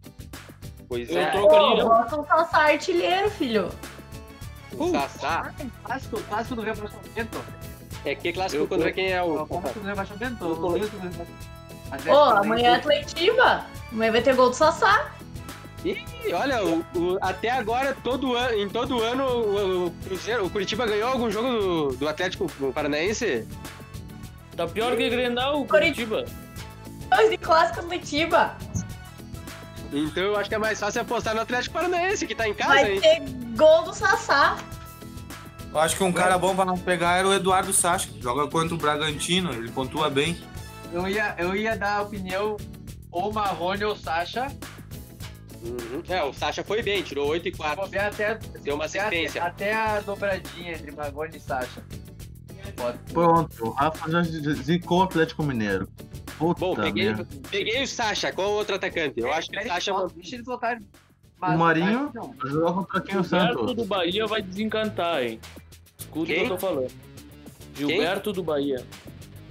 [0.87, 1.31] Pois Eu é.
[1.33, 1.83] trocaria.
[1.83, 3.69] Pô, bota o Sassá artilheiro, filho.
[4.79, 5.53] O Sassá.
[5.85, 7.45] Clássico, clássico do rebaixamento.
[8.05, 9.47] É que clássico contra quem é o.
[9.47, 10.45] Clássico do rebaixamento.
[10.45, 10.79] Eu colo-
[12.09, 13.65] Ô, amanhã é Atletiba.
[13.93, 15.11] Amanhã vai ter gol do Sassá.
[15.85, 20.51] E olha, o- o- até agora, todo ano, em todo ano, o, o Cruzeiro, o
[20.51, 23.47] Curitiba ganhou algum jogo do, do Atlético Paranaense?
[24.57, 26.25] Tá pior que Grenal, o Curitiba.
[27.11, 28.57] Dois de clássico Atletiba.
[29.95, 32.71] Então eu acho que é mais fácil apostar no Atlético Paranaense, que tá em casa,
[32.71, 33.01] Vai hein?
[33.01, 33.21] ter
[33.57, 34.59] gol do Sassá.
[35.73, 38.49] Eu acho que um cara bom pra nós pegar era o Eduardo Sacha, que joga
[38.49, 40.37] contra o Bragantino, ele pontua bem.
[40.93, 42.57] Eu ia, eu ia dar a opinião
[43.11, 44.47] ou Marrone ou Sacha.
[45.63, 46.03] Uhum.
[46.09, 47.77] É, o Sacha foi bem, tirou 8 e 4.
[47.77, 49.43] Vou ver até, Deu uma até, assistência.
[49.43, 51.83] até a dobradinha entre Marrone e Sacha.
[52.77, 52.99] Pode.
[53.13, 55.89] Pronto, o Rafa já zicou o Atlético Mineiro.
[56.39, 57.27] Puta Bom, peguei, merda.
[57.51, 59.21] peguei o Sacha, qual o outro atacante?
[59.21, 59.93] Eu acho que o Sacha.
[60.15, 60.47] Deixa eles.
[60.49, 63.75] O Marinho vai jogar contra quem o Gilberto Santos?
[63.77, 65.41] do Bahia vai desencantar, hein?
[65.99, 66.43] Escuta o que Quem?
[66.45, 66.91] eu tô falando.
[67.75, 68.85] Gilberto do Bahia.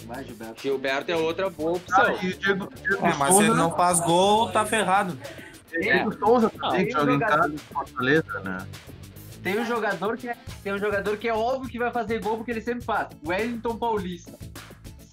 [0.06, 0.62] Vai, Gilberto.
[0.62, 2.04] Gilberto é outra boa opção.
[2.06, 5.17] Ah, Diego, Diego É, mas se ele não faz gol, tá ferrado.
[5.72, 8.67] Diego Souza também, que tem joga em casa com Fortaleza, né?
[9.41, 12.38] Tem um jogador que é, tem um jogador que é óbvio que vai fazer gol
[12.38, 13.10] porque ele sempre faz.
[13.24, 14.38] O Wellington Paulista.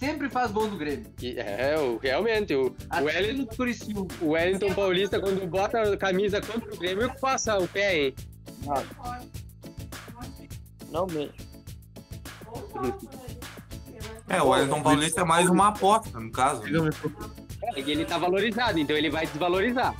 [0.01, 1.05] Sempre faz gol no Grêmio.
[1.37, 3.53] É, o- realmente, o, o, Wellington,
[4.19, 8.15] o Wellington Paulista, quando bota a camisa contra o Grêmio, passa o pé, hein?
[10.89, 11.31] Não mesmo.
[14.27, 16.63] É, o Wellington Paulista é mais uma aposta, no caso.
[16.63, 16.89] Diga-me,
[17.75, 19.93] É ele tá valorizado, então ele vai desvalorizar.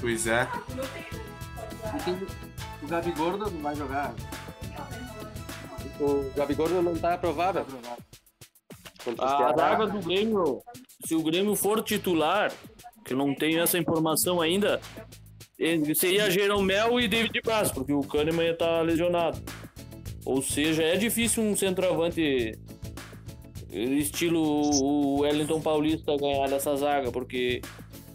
[0.00, 0.46] Pois é.
[2.80, 4.14] O Gabigol não vai jogar.
[5.98, 7.66] O Gabigol não tá provável.
[9.18, 10.62] A zaga do Grêmio,
[11.04, 12.52] se o Grêmio for titular,
[13.04, 14.80] que eu não tenho essa informação ainda,
[15.94, 19.40] seria Jeromel e David Braz, porque o Kahneman ia estar lesionado.
[20.24, 22.58] Ou seja, é difícil um centroavante
[23.70, 24.42] estilo
[24.82, 27.60] o Wellington Paulista ganhar dessa zaga, porque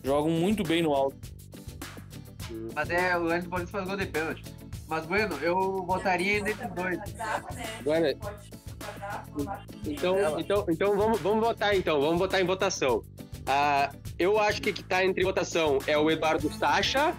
[0.03, 1.17] jogam muito bem no alto.
[2.75, 4.43] Mas é, o Wellington Paulista faz gol de pênalti.
[4.91, 6.99] Mas, bueno, eu votaria nesses dois.
[7.79, 8.13] Agora,
[9.85, 13.03] então, então, então vamos, vamos votar então, vamos votar em votação.
[13.45, 17.13] Ah, eu acho que que tá entre votação é o Eduardo Sacha,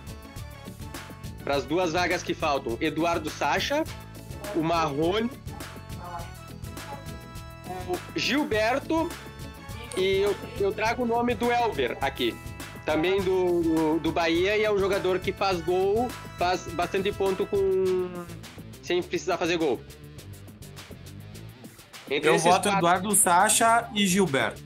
[1.43, 3.85] para as duas vagas que faltam, Eduardo Sacha,
[4.55, 5.31] o Marrone,
[7.89, 9.09] o Gilberto
[9.97, 12.35] e eu, eu trago o nome do Elber aqui.
[12.85, 17.47] Também do, do, do Bahia e é um jogador que faz gol, faz bastante ponto
[17.47, 18.11] com
[18.83, 19.81] sem precisar fazer gol.
[22.11, 24.63] Entre Eu voto quatro, Eduardo Sacha e Gilberto.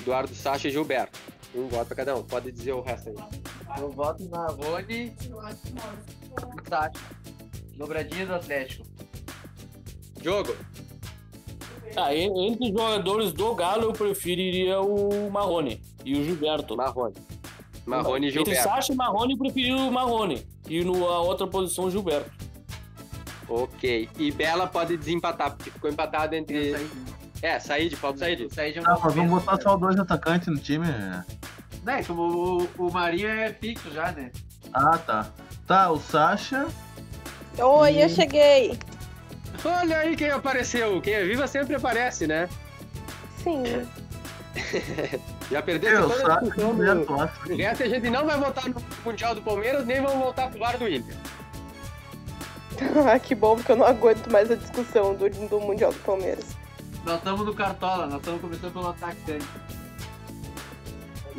[0.00, 1.18] Eduardo Sacha e Gilberto.
[1.54, 2.22] Um voto pra cada um.
[2.22, 3.16] Pode dizer o resto aí.
[3.80, 6.90] Eu voto em Marrone e Sacha.
[7.76, 8.84] Dobradinha do Atlético.
[10.22, 10.54] Jogo.
[11.96, 16.76] Ah, en- entre os jogadores do Galo, eu preferiria o Marrone e o Gilberto.
[16.76, 17.14] Marrone.
[17.86, 18.62] Marrone e Entre Gilberto.
[18.68, 20.46] Sacha e Marrone, eu preferi o Marrone.
[20.68, 20.90] E na
[21.20, 22.30] outra posição, o Gilberto.
[23.48, 24.08] Ok.
[24.18, 26.74] E Bela pode desempatar, porque ficou empatado entre.
[27.42, 28.52] É, Said, falta Said.
[28.52, 30.86] Said é um Ah, mas vamos botar só dois atacantes no time.
[30.86, 31.24] né?
[31.84, 32.22] Né, como
[32.78, 34.32] o, o Marinho é fixo já, né?
[34.72, 35.30] Ah, tá.
[35.66, 36.66] Tá, o Sacha.
[37.58, 38.76] Oi, eu cheguei.
[39.64, 41.00] Olha aí quem apareceu.
[41.00, 42.48] Quem é viva sempre aparece, né?
[43.42, 43.62] Sim.
[45.50, 47.12] Já perdeu Eu, toda a Sacha e discussão do...
[47.52, 50.58] O resto a gente não vai votar no Mundial do Palmeiras, nem vamos voltar pro
[50.58, 51.14] VAR do Inter.
[53.12, 56.44] Ah, que bom, porque eu não aguento mais a discussão do, do Mundial do Palmeiras.
[57.04, 59.46] Nós estamos no Cartola, nós estamos começando pelo atacante.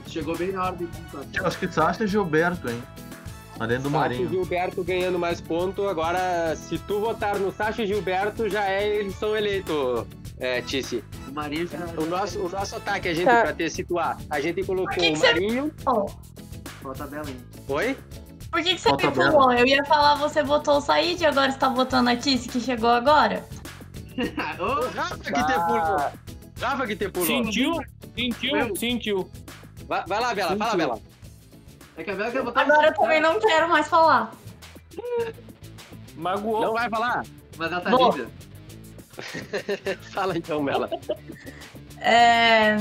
[0.07, 0.87] Chegou bem na hora de
[1.37, 2.81] Eu acho que Sacha e Gilberto, hein?
[3.59, 4.29] Além do Sacha e Marinho.
[4.29, 5.87] Gilberto ganhando mais ponto.
[5.87, 10.05] Agora, se tu votar no Sacha e Gilberto, já é, eles são eleitos,
[10.39, 11.03] é, Tice.
[11.27, 11.79] O Marinho já...
[12.01, 13.41] O nosso, o nosso ataque, a gente, Tá.
[13.41, 15.71] pra te situar, a gente colocou que o que você- Marinho.
[15.83, 16.07] Qual
[16.85, 17.37] a tabela aí?
[17.67, 17.97] Oi?
[18.51, 19.53] Por que, que você Qual me pulou?
[19.53, 22.59] Eu ia falar, você botou o Said e agora você tá botando a Tice que
[22.59, 23.45] chegou agora?
[24.95, 26.11] Rafa que te pulou.
[26.59, 27.27] Rafa que te pulou.
[27.27, 27.73] Sentiu?
[28.15, 28.75] Sentiu?
[28.75, 29.31] Sentiu.
[29.87, 31.01] Vai, vai lá, Bela, fala, Bela.
[31.97, 34.31] É que a Bela quer botar Agora eu também não quero mais falar.
[36.15, 36.61] Magoou.
[36.61, 37.23] Não vai falar?
[37.57, 38.11] Mas ela tá Vou.
[38.11, 38.29] linda.
[40.13, 40.89] Fala então, Bela.
[41.99, 42.77] É...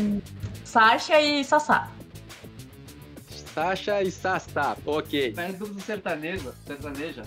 [0.64, 1.90] Sasha e Sassá.
[3.61, 4.76] Sasha e Sassá.
[4.84, 5.32] Ok.
[5.34, 6.52] Parece duplo sertanejo.
[6.66, 7.22] Sertaneja.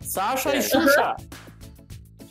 [0.00, 0.58] Sasha É.
[0.58, 1.16] e Xuxa.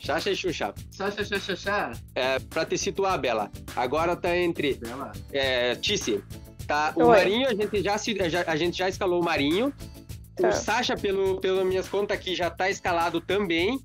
[0.04, 0.74] Sasha e Xuxa.
[0.90, 1.92] Sasha, Sasha, Sasha.
[2.16, 5.12] É, pra te situar, Bela, agora tá entre Bela.
[5.32, 6.20] é, Tice.
[6.66, 7.06] Tá, o Oi.
[7.18, 9.72] Marinho, a gente já, se, já- a gente já escalou o Marinho.
[10.34, 10.48] Tá.
[10.48, 13.78] O Sasha, pelo, pelas minhas contas aqui, já tá escalado também.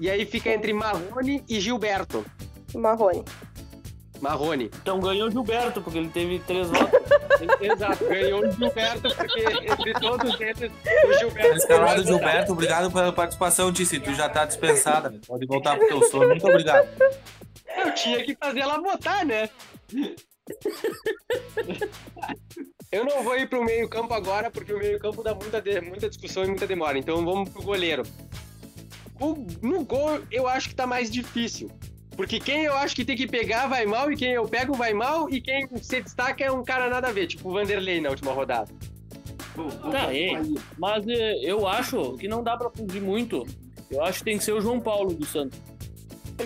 [0.00, 2.26] E aí fica entre Marrone e Gilberto.
[2.74, 3.24] Marrone.
[4.20, 4.70] Marrone.
[4.82, 7.00] Então ganhou o Gilberto, porque ele teve três votos.
[7.60, 10.72] Exato, ganhou o Gilberto, porque entre todos eles,
[11.06, 11.56] o Gilberto.
[11.56, 13.98] Escalado Gilberto, obrigado pela participação, Tice.
[14.00, 15.14] Tu já tá dispensada.
[15.26, 16.28] Pode voltar pro teu sono.
[16.28, 16.88] Muito obrigado.
[17.84, 19.48] Eu tinha que fazer ela votar, né?
[22.90, 26.42] Eu não vou ir pro meio-campo agora, porque o meio-campo dá muita, de- muita discussão
[26.44, 26.98] e muita demora.
[26.98, 28.02] Então vamos pro goleiro.
[29.20, 31.70] O- no gol, eu acho que tá mais difícil.
[32.20, 34.92] Porque quem eu acho que tem que pegar vai mal, e quem eu pego vai
[34.92, 38.10] mal, e quem se destaca é um cara nada a ver, tipo o Vanderlei na
[38.10, 38.70] última rodada.
[39.90, 40.32] Tá, é.
[40.76, 43.46] Mas é, eu acho que não dá pra fugir muito.
[43.90, 45.58] Eu acho que tem que ser o João Paulo do Santos.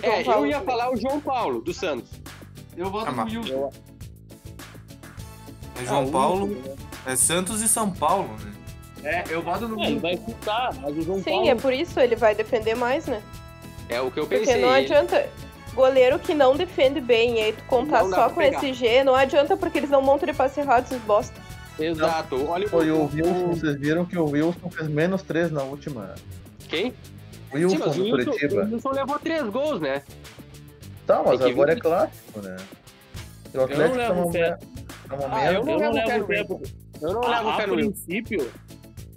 [0.00, 2.08] É, eu ia falar o João Paulo, do Santos.
[2.76, 3.72] Eu voto Ah, no Wilson.
[5.80, 8.52] É João Ah, Paulo, Wilson, é Santos e São Paulo, né?
[9.02, 11.48] É, eu voto no É, ele vai chutar, mas o João Sim, Paulo.
[11.48, 13.20] é por isso ele vai defender mais, né?
[13.88, 14.62] É o que eu Porque pensei.
[14.62, 15.28] não adianta.
[15.74, 18.58] Goleiro que não defende bem e aí tu contar Não só com pegar.
[18.58, 21.34] esse G, não adianta porque eles não montam de passe errado, esses bosta.
[21.78, 22.46] Exato.
[22.48, 26.14] Olha Foi o Wilson, vocês viram que o Wilson fez menos três na última.
[26.68, 26.94] Quem?
[27.52, 28.62] Wilson Sim, mas do o Wilson, Curitiba.
[28.62, 30.02] o Wilson levou três gols, né?
[31.06, 32.56] Tá, mas Tem agora é clássico, né?
[33.52, 34.50] O Eu não Atlético tá levo num fé.
[34.50, 34.58] tá
[35.30, 35.66] Ah, eu momento.
[35.66, 36.46] não Eu não levo fé
[37.02, 37.90] Eu não levo fé no Wilson.
[37.92, 38.50] princípio,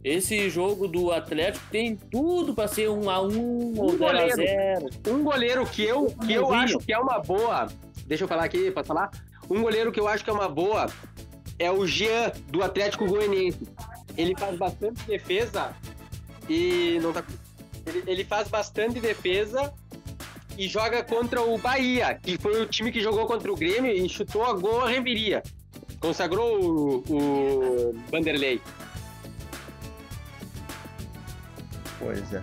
[0.07, 4.11] esse jogo do Atlético tem tudo pra ser um a um ou Um 0 a
[4.11, 4.89] goleiro.
[5.03, 7.67] 0 Um goleiro que eu, que eu acho que é uma boa.
[8.05, 9.11] Deixa eu falar aqui, posso falar?
[9.49, 10.87] Um goleiro que eu acho que é uma boa
[11.59, 13.67] é o Jean, do Atlético Goianiense.
[14.15, 15.75] Ele faz bastante defesa
[16.47, 16.99] e.
[17.01, 17.23] Não tá...
[17.85, 19.73] ele, ele faz bastante defesa
[20.57, 24.07] e joga contra o Bahia, que foi o time que jogou contra o Grêmio e
[24.07, 25.43] chutou a gol a reviria.
[25.99, 28.61] Consagrou o, o Vanderlei.
[31.99, 32.41] Pois é.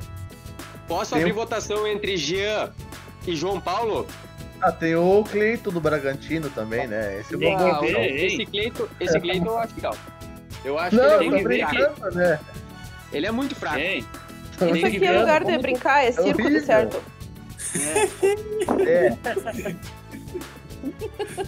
[0.88, 2.72] Posso Tem abrir um- votação entre Jean
[3.26, 4.07] e João Paulo?
[4.61, 7.20] Ah, tem o Cleito do Bragantino também, né?
[7.20, 8.26] Esse é Tem que boa ver, ei.
[8.26, 9.96] Esse Cleiton, esse Cleiton eu acho legal.
[10.64, 12.40] Eu acho Não, que ele é né?
[13.12, 13.76] Ele é muito fraco.
[13.76, 13.98] Tem.
[13.98, 17.02] Isso que aqui é lugar de brincar, é circo de certo.
[18.86, 19.11] É,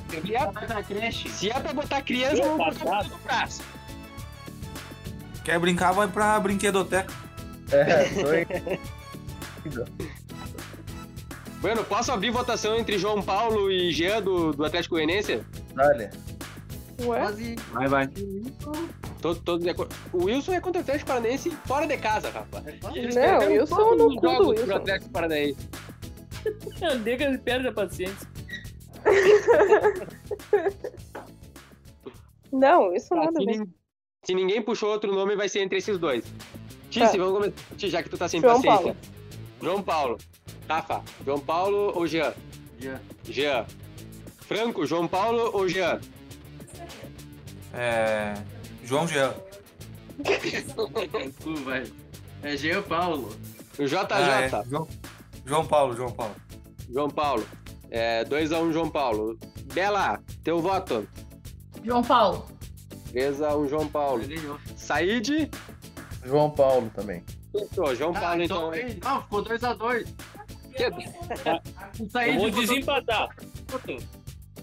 [0.09, 3.11] Se é, se é pra botar criança, vamos botar Passado.
[3.11, 3.63] no braço.
[5.45, 7.13] Quer brincar, vai pra brinquedoteca.
[7.73, 8.79] É, aí.
[11.61, 15.43] Bueno, posso abrir votação entre João Paulo e Jean do, do Atlético Goianiense?
[15.79, 16.11] Olha,
[17.01, 17.19] Ué?
[17.21, 17.57] Quase.
[17.73, 18.09] vai, vai.
[19.21, 19.95] Todos, todos de acordo.
[20.13, 22.65] O Wilson é contra o Atlético Paranaense fora de casa, rapaz.
[22.95, 24.77] Eles Não, perderam Wilson do jogos pro Wilson.
[24.77, 25.69] Atlético Paranaense.
[27.05, 28.29] Nega, ele perde a paciência.
[32.53, 33.69] Não, isso nada se, mesmo.
[34.25, 36.25] se ninguém puxou outro nome, vai ser entre esses dois.
[36.91, 37.19] Tice, Tá.
[37.19, 37.89] vamos começar.
[37.89, 38.79] Já que tu tá sem João paciência.
[38.83, 38.97] Paulo.
[39.63, 40.19] João Paulo.
[40.69, 42.33] Rafa, João Paulo ou Jean?
[42.79, 43.01] Jean.
[43.25, 43.67] Jean.
[44.41, 46.01] Franco, João Paulo ou Jean?
[47.73, 48.35] É.
[48.85, 49.35] João Jean.
[51.41, 51.85] Tu, vai.
[52.43, 53.37] É Jean Paulo.
[53.79, 53.97] O JJ.
[54.11, 54.65] Ah, é.
[54.69, 54.89] João,
[55.45, 56.35] João Paulo, João Paulo.
[56.91, 57.47] João Paulo.
[57.91, 59.39] É 2x1 João Paulo.
[59.75, 61.07] Bela, teu voto.
[61.85, 62.47] João Paulo.
[63.13, 64.23] 3x1 João Paulo.
[64.23, 64.59] Ele ganhou.
[64.77, 65.51] Said.
[66.27, 67.23] João Paulo também.
[67.53, 69.15] Fechou, João Ah, Paulo então, então.
[69.15, 70.07] não, ficou 2x2.
[71.99, 73.29] O Eu Said vou botou- desempatar.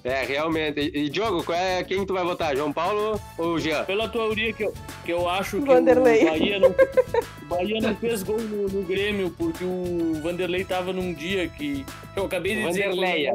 [0.04, 0.80] É, realmente.
[0.94, 2.56] E, Diogo, qual é quem tu vai votar?
[2.58, 3.86] João Paulo ou Jean?
[3.86, 4.74] Pela teoria que eu,
[5.06, 6.24] que eu acho que Vanderlei.
[6.24, 10.92] o Bahia não, o Bahia não fez gol no, no Grêmio, porque o Vanderlei tava
[10.92, 11.86] num dia que
[12.18, 12.84] eu acabei de dizer.
[12.90, 13.34] Vanderleia.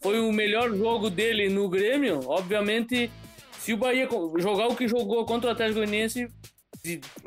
[0.00, 2.20] Foi o melhor jogo dele no Grêmio.
[2.26, 3.10] Obviamente,
[3.58, 6.26] se o Bahia jogar o que jogou contra o Atlético Goianiense,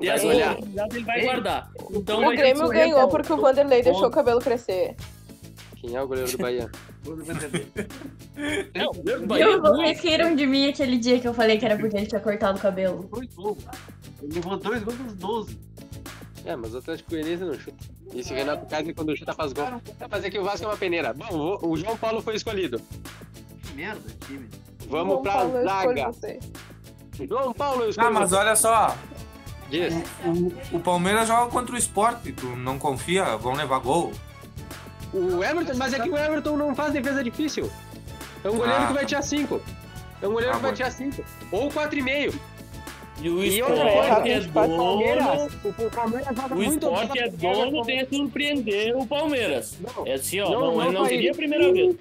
[0.01, 0.51] essa olhar.
[0.53, 1.71] oportunidade, ele vai guardar.
[1.91, 4.95] Então O Grêmio ganhou porque o Vanderlei deixou o cabelo crescer.
[5.75, 6.71] Quem é o goleiro do Bahia?
[8.73, 9.61] É, o goleiro do Viu?
[9.61, 12.57] Vocês riram de mim aquele dia que eu falei que era porque ele tinha cortado
[12.57, 13.09] o cabelo.
[14.21, 15.59] Ele levou dois gols dos 12.
[16.45, 17.77] É, mas o Atlético Goianiense não chuta.
[18.13, 19.65] E se Renato Kaiser quando chuta faz gol.
[19.99, 21.13] Vai fazer que o Vasco é uma peneira.
[21.13, 22.81] Bom, o João Paulo foi escolhido.
[23.63, 24.49] Que merda, time.
[24.89, 26.11] Vamos João pra Paulo, eu zaga.
[27.27, 28.95] João Paulo, eu escolho Ah, mas olha só.
[29.69, 29.93] Diz.
[30.71, 32.19] O, o Palmeiras joga contra o Sport.
[32.35, 33.35] Tu não confia?
[33.37, 34.11] Vão levar gol.
[35.13, 37.69] O Everton, mas é que o Everton não faz defesa difícil.
[38.43, 38.87] É um goleiro Ah.
[38.87, 39.61] que vai tirar 5.
[40.21, 40.75] É um goleiro Ah, que vai bom.
[40.77, 41.23] tirar 5.
[41.51, 42.33] Ou 4,5.
[43.19, 45.49] E o E coisa, é o Palmeiras, dono.
[45.87, 49.77] o Palmeiras joga O muito Sport bola é dono que surpreender o Palmeiras.
[50.05, 50.49] É assim, ó.
[50.51, 51.95] Não, Não, não não, seria a primeira vez.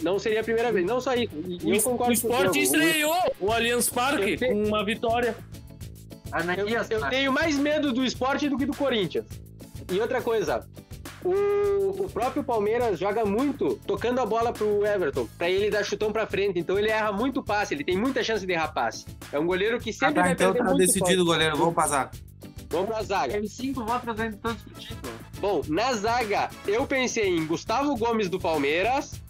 [0.00, 1.32] Não seria a primeira vez, não só isso.
[1.48, 2.76] E O, eu concordo o Sport com o Diogo.
[2.76, 5.36] estreou o Allianz Parque com uma vitória.
[6.56, 9.26] Eu, eu tenho mais medo do esporte do que do Corinthians.
[9.90, 10.66] E outra coisa,
[11.24, 16.12] o, o próprio Palmeiras joga muito tocando a bola pro Everton, pra ele dar chutão
[16.12, 16.58] pra frente.
[16.58, 19.06] Então ele erra muito passe, ele tem muita chance de errar passe.
[19.32, 21.24] É um goleiro que Ah, sempre tá, vai então perder tá muito decidido, ponto.
[21.32, 21.56] goleiro.
[21.56, 22.10] Vamos pra zaga.
[22.70, 23.32] Vamos pra zaga.
[23.32, 24.98] Teve cinco votos ainda estão discutindo.
[25.40, 29.20] Bom, na zaga, eu pensei em Gustavo Gomes do Palmeiras.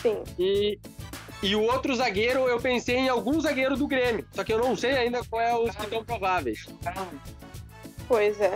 [0.00, 0.22] Sim.
[0.38, 0.78] E,
[1.44, 4.24] e o outro zagueiro, eu pensei em algum zagueiro do Grêmio.
[4.32, 6.66] Só que eu não sei ainda qual é os que estão prováveis.
[8.08, 8.54] Pois é.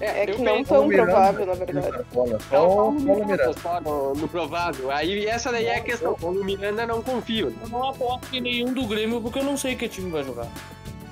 [0.00, 2.04] É eu que não penso- tão provável, na verdade.
[2.14, 4.90] Não, Paulo Miranda só no, no provável.
[4.90, 6.14] Aí essa daí é a questão.
[6.14, 7.54] Paulo Miranda não confio.
[7.62, 10.48] Eu não aposto em nenhum do Grêmio porque eu não sei que time vai jogar.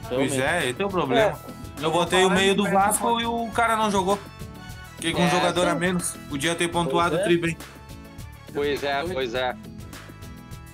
[0.08, 1.38] Pois é, esse é o problema.
[1.80, 4.18] Eu botei o meio do Vasco e o cara não jogou.
[4.96, 5.70] Fiquei com um É, jogador sim.
[5.70, 6.16] a menos.
[6.28, 7.24] Podia ter pontuado Pois é.
[7.24, 7.56] tri bem.
[8.52, 9.54] Pois é, pois é.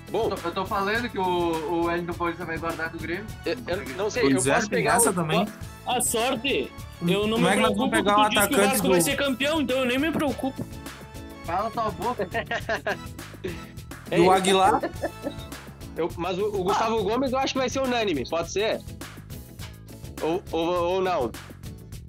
[0.09, 3.25] Bom, Eu tô falando que o, o Wellington Paulista vai guardar do Grêmio.
[3.45, 5.45] eu, eu não sei, Pois eu é, posso tem pegar essa o- também.
[5.85, 8.47] A sorte, eu não Como me é que nós vamos preocupo pegar porque o tu
[8.47, 10.65] diz que o Vasco do- vai ser campeão, então eu nem me preocupo.
[11.45, 12.27] Fala tua boca.
[14.09, 14.31] É Do.
[14.31, 14.79] Aguilar,
[15.97, 18.79] Eu- mas o, o Gustavo Gomes eu acho que vai ser unânime, pode ser?
[20.21, 21.29] Ou, ou, ou não?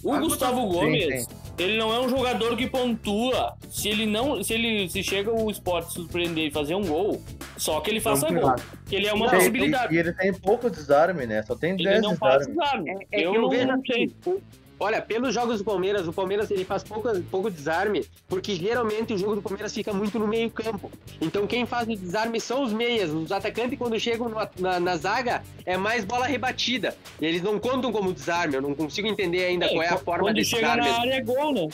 [0.04, 1.30] O Ah, Gustavo sim, Gomes, sim.
[1.58, 3.56] ele não é um jogador que pontua.
[3.68, 7.20] Se ele não, se ele se chega o esporte surpreender e fazer um gol,
[7.58, 8.54] só que ele faça Vamos gol.
[8.86, 9.94] Que ele é uma Tem- possibilidade.
[9.94, 11.42] E ele tem pouco desarme, né?
[11.42, 12.84] Só tem Ele 10 não faz desarme.
[12.84, 13.06] desarme.
[13.12, 14.12] É eu eu não, vejo não sei.
[14.20, 14.38] assim,
[14.80, 19.18] Olha, pelos jogos do Palmeiras, o Palmeiras ele faz pouco, pouco desarme, porque geralmente o
[19.18, 20.88] jogo do Palmeiras fica muito no meio campo.
[21.20, 23.10] Então quem faz o desarme são os meias.
[23.10, 26.96] Os atacantes, quando chegam no- na, na zaga, é mais bola rebatida.
[27.20, 28.54] E eles não contam como desarme.
[28.54, 30.88] Eu não consigo entender ainda É, qual é a forma Quando de chega desarme.
[30.88, 31.68] na área é gol, né?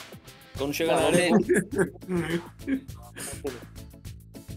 [0.57, 1.39] Quando chega na Não, área é gol.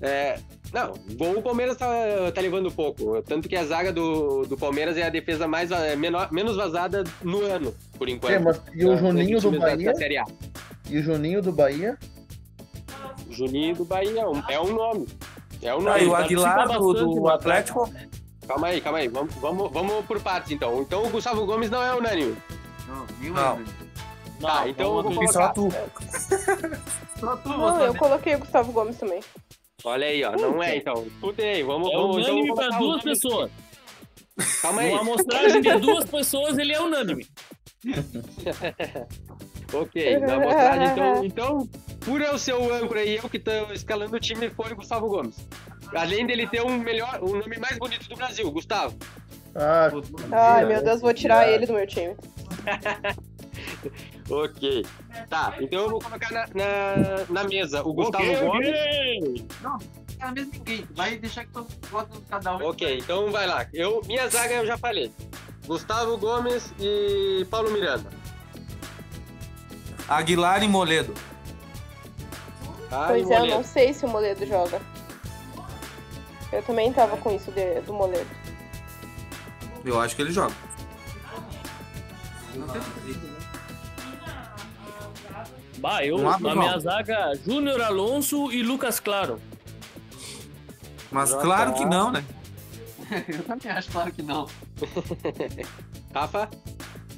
[0.00, 0.38] É,
[0.72, 1.86] não, gol o Palmeiras tá,
[2.34, 3.22] tá levando pouco.
[3.22, 7.04] Tanto que a zaga do, do Palmeiras é a defesa mais va- menor, menos vazada
[7.22, 8.32] no ano, por enquanto.
[8.32, 9.92] É, mas e o Juninho do Bahia?
[9.92, 10.24] Da Série A.
[10.90, 11.98] E o Juninho do Bahia?
[13.30, 15.08] Juninho do Bahia é um, é um nome.
[15.62, 16.04] É um Tá, nome.
[16.04, 17.90] e o Aguilar do, do Atlético.
[18.46, 19.08] Calma aí, calma aí.
[19.08, 20.80] Vamos, vamos, vamos por partes então.
[20.82, 22.36] Então o Gustavo Gomes não é unânime.
[22.86, 23.42] Não, nenhum Não.
[23.42, 23.74] é unânime.
[24.40, 25.32] Tá, então eu vou colocar.
[25.32, 25.68] só tu.
[27.18, 29.20] Só tu, Não, eu coloquei o Gustavo Gomes também.
[29.84, 30.32] Olha aí, ó.
[30.32, 31.06] Não é então.
[31.06, 31.62] Escutem aí.
[31.62, 33.50] Vamos, É vamos, então, unânime vou para duas pessoas.
[34.62, 34.90] Calma aí.
[34.90, 37.26] Uma amostragem de duas pessoas, ele é unânime.
[39.70, 41.68] Ok, na amostragem, então, então,
[42.00, 45.08] por eu ser o âncora e eu que tô escalando o time, foi o Gustavo
[45.08, 45.36] Gomes.
[45.94, 48.96] Além dele ter um melhor, o nome mais bonito do Brasil, Gustavo.
[49.54, 49.90] Ah,
[50.32, 52.16] Ai, meu Deus, vou tirar ele do meu time.
[54.30, 54.84] Ok.
[55.30, 58.68] Tá, então eu vou colocar na, na, na mesa o Gustavo Ok, Gomes.
[58.68, 59.46] ok.
[59.62, 59.78] Não,
[60.20, 60.86] é mesmo ninguém.
[60.94, 62.68] Vai deixar que tu bota cada um.
[62.68, 63.66] Ok, então vai lá.
[63.72, 65.10] Eu, minha zaga eu já falei.
[65.66, 68.10] Gustavo Gomes e Paulo Miranda.
[70.08, 71.12] Aguilar e Moledo.
[72.90, 74.80] Tá, Pois e é, eu não sei se o Moledo joga.
[76.50, 78.28] Eu também tava com isso de- do Moledo.
[79.84, 80.54] Eu acho que ele joga.
[85.78, 89.40] Bah, eu, na minha zaga, Júnior Alonso e Lucas Claro.
[91.10, 91.78] Mas Já claro tá.
[91.78, 92.24] que não, né?
[93.28, 94.46] eu também acho claro que não.
[96.14, 96.50] Rafa?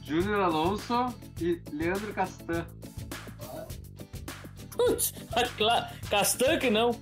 [0.04, 2.66] Júnior Alonso e Leandro Castan.
[4.76, 5.12] Putz,
[5.56, 6.92] Cla- Castan que não.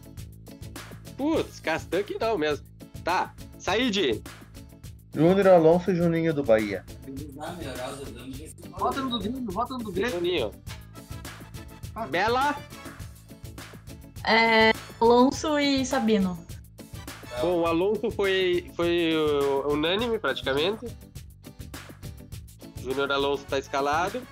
[1.16, 2.64] Putz, Castan que não mesmo.
[3.04, 4.22] Tá, Said.
[5.14, 6.84] Júnior Alonso e Juninho do Bahia.
[8.78, 10.12] Bota no do Grêmio, bota no do Grêmio.
[10.14, 10.52] Juninho.
[12.06, 12.56] Bela.
[14.24, 16.38] É, Alonso e Sabino.
[17.40, 19.14] Bom, o Alonso foi, foi
[19.66, 20.86] unânime praticamente.
[22.82, 24.22] Júnior Alonso tá escalado.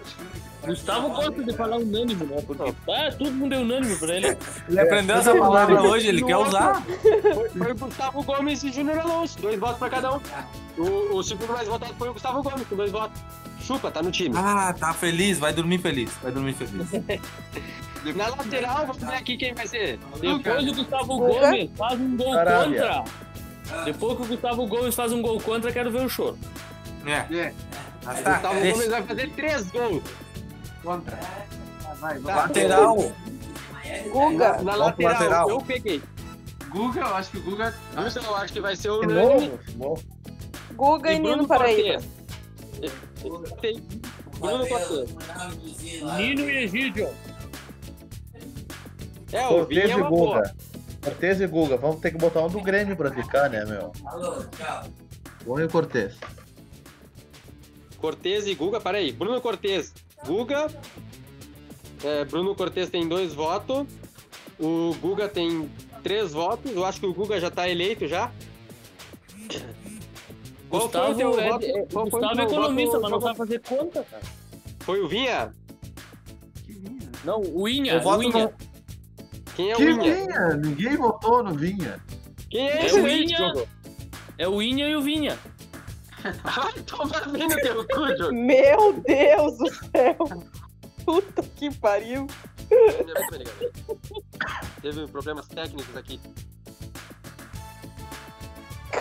[0.64, 2.42] Gustavo gosta de falar unânime, né?
[2.44, 4.36] Porque ah, todo mundo é unânime pra ele.
[4.68, 6.82] Ele aprendeu essa palavra hoje, ele quer usar.
[6.82, 10.20] Foi, foi o Gustavo Gomes e Júnior Alonso, dois votos pra cada um.
[10.76, 13.20] O, o segundo mais votado foi o Gustavo Gomes, com dois votos.
[13.66, 14.34] Chupa, tá no time.
[14.36, 16.88] Ah, tá feliz, vai dormir feliz, vai dormir feliz.
[18.14, 19.98] Na lateral, vamos ver aqui quem vai ser.
[20.20, 23.02] Depois o Gustavo Gomes faz um gol Arábia.
[23.02, 23.84] contra.
[23.84, 26.38] Depois que o Gustavo Gomes faz um gol contra, quero ver o choro.
[27.04, 27.34] É.
[27.36, 27.52] É.
[28.04, 28.72] Mas O tá, Gustavo deixa.
[28.76, 30.02] Gomes vai fazer três gols.
[30.84, 31.18] Contra.
[32.00, 32.34] Vai, vai.
[32.36, 33.12] Lateral.
[34.12, 34.62] Guga.
[34.62, 35.50] Na lateral, lateral.
[35.50, 36.02] eu peguei.
[36.68, 37.74] Guga, eu acho que o Guga.
[37.96, 39.48] Guga, eu acho que vai ser o De unânime.
[39.48, 39.58] novo?
[39.66, 40.02] De novo.
[40.76, 42.02] Guga e, Nino Paraíba.
[43.60, 43.82] Tem
[44.38, 45.14] Bruno Cortez.
[46.18, 47.08] Nino e Egídio.
[49.32, 50.36] É, o Cortez é e uma boa.
[50.38, 50.56] Guga.
[51.02, 51.76] Cortez e Guga.
[51.76, 53.92] Vamos ter que botar um do Grêmio pra ficar, né, meu?
[55.44, 56.14] Põe o Cortez.
[57.98, 59.12] Cortez e Guga, peraí.
[59.12, 59.92] Bruno Cortez.
[60.24, 60.68] Guga.
[62.04, 63.86] É, Bruno Cortez tem dois votos.
[64.58, 65.70] O Guga tem
[66.02, 66.72] três votos.
[66.72, 68.30] Eu acho que o Guga já tá eleito já.
[70.68, 71.64] Qual foi o Gustavo teu é, voto?
[71.64, 73.02] é- Qual foi o Gustavo teu economista, voto?
[73.02, 74.22] mas não sabe fazer conta, cara.
[74.80, 75.52] Foi o Vinha?
[77.24, 78.44] Não, o Inha, Eu o voto Inha.
[78.44, 78.52] no-
[79.56, 80.14] Quem é Que o Vinha?
[80.14, 80.56] Vinha?
[80.56, 82.00] Ninguém votou no Vinha.
[82.50, 83.52] Quem é É esse o Inha.
[84.38, 85.38] É o Inha e o Vinha.
[86.44, 88.32] Ai, toma bem no teu cu.
[88.34, 90.16] Meu Deus do céu.
[91.04, 92.26] Puta que pariu.
[94.82, 96.20] Teve problemas técnicos aqui.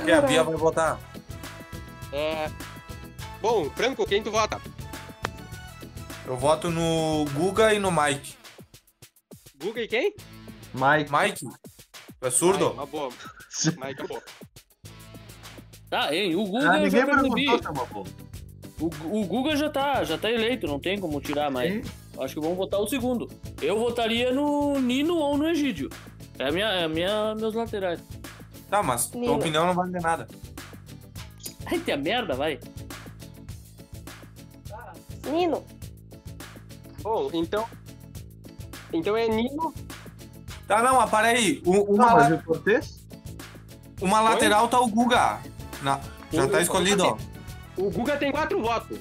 [0.05, 0.99] E a Bia vai votar.
[2.11, 2.49] É...
[3.41, 4.59] Bom, Franco, quem tu vota?
[6.25, 8.35] Eu voto no Guga e no Mike.
[9.61, 10.13] Guga e quem?
[10.73, 11.11] Mike.
[11.11, 11.45] Mike?
[12.21, 12.67] É surdo?
[12.67, 13.09] Ai, uma boa.
[13.77, 14.23] Mike é boa.
[15.89, 16.35] Tá, hein?
[16.35, 17.45] O Guga Ah, ninguém já percebi.
[17.45, 18.03] perguntou, mapo.
[18.79, 21.85] O, o Guga já tá, já tá eleito, não tem como tirar mais.
[22.19, 23.29] Acho que vamos votar o segundo.
[23.61, 25.89] Eu votaria no Nino ou no Egídio.
[26.39, 28.01] É a minha, é a minha, meus laterais.
[28.69, 30.27] Tá, mas tua opinião não vale nada.
[31.65, 32.59] Ai, tem a merda, vai.
[35.31, 35.63] Nino.
[37.01, 37.65] Bom, então...
[38.93, 39.73] Então é Nino.
[40.67, 41.61] Tá, não, mas para aí.
[41.65, 42.41] Uma, la-
[43.99, 45.39] o uma lateral tá o Guga.
[45.81, 45.99] Na-
[46.31, 47.17] já tá escolhido, ó.
[47.77, 48.97] O Guga tem quatro votos.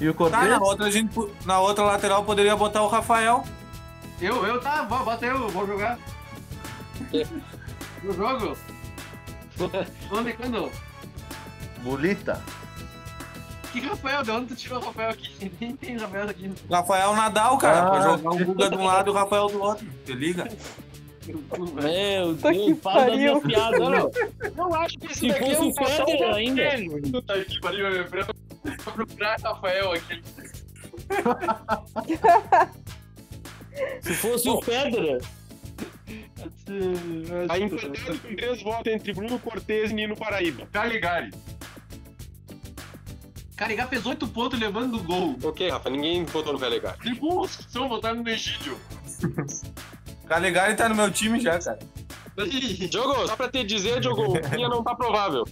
[0.00, 0.48] E o Tá, Cortez?
[0.50, 1.12] na outra, a gente,
[1.44, 3.44] na outra lateral poderia botar o Rafael.
[4.20, 5.98] Eu, eu, tá, bo- bota eu, vou jogar.
[8.02, 8.56] No jogo?
[10.12, 10.70] Onde, quando?
[11.82, 12.40] Bolita.
[13.72, 14.22] Que Rafael?
[14.22, 15.52] De onde tu tirou o Rafael aqui?
[15.60, 16.50] Nem tem Rafael aqui.
[16.70, 17.80] Rafael Nadal, cara.
[17.86, 19.86] Ah, pra jogar o Guga de um lado e o Rafael do outro.
[20.04, 20.48] Te liga?
[21.26, 23.40] Meu Puta que Deus, fala da minha pariu.
[23.42, 24.10] piada, Não.
[24.56, 27.10] Eu acho que esse Se daqui fosse é um o Federer ainda.
[27.10, 28.04] Puta que pariu, eu ia
[28.94, 30.22] procurar Rafael aqui.
[34.00, 35.20] Se fosse o Federer.
[37.46, 40.66] Tá empatando com três votos entre Bruno Cortez e Nino Paraíba.
[40.72, 41.30] Caligari.
[43.58, 45.36] Carregar fez 8 pontos levando o gol.
[45.42, 46.96] Ok, Rafa, ninguém votou no Caligari.
[47.00, 48.78] Que bom, só votaram no Egídio.
[50.28, 51.78] Calegari tá no meu time já, cara.
[52.88, 55.44] Diogo, só pra te dizer, Diogo, o Vinha não tá provável.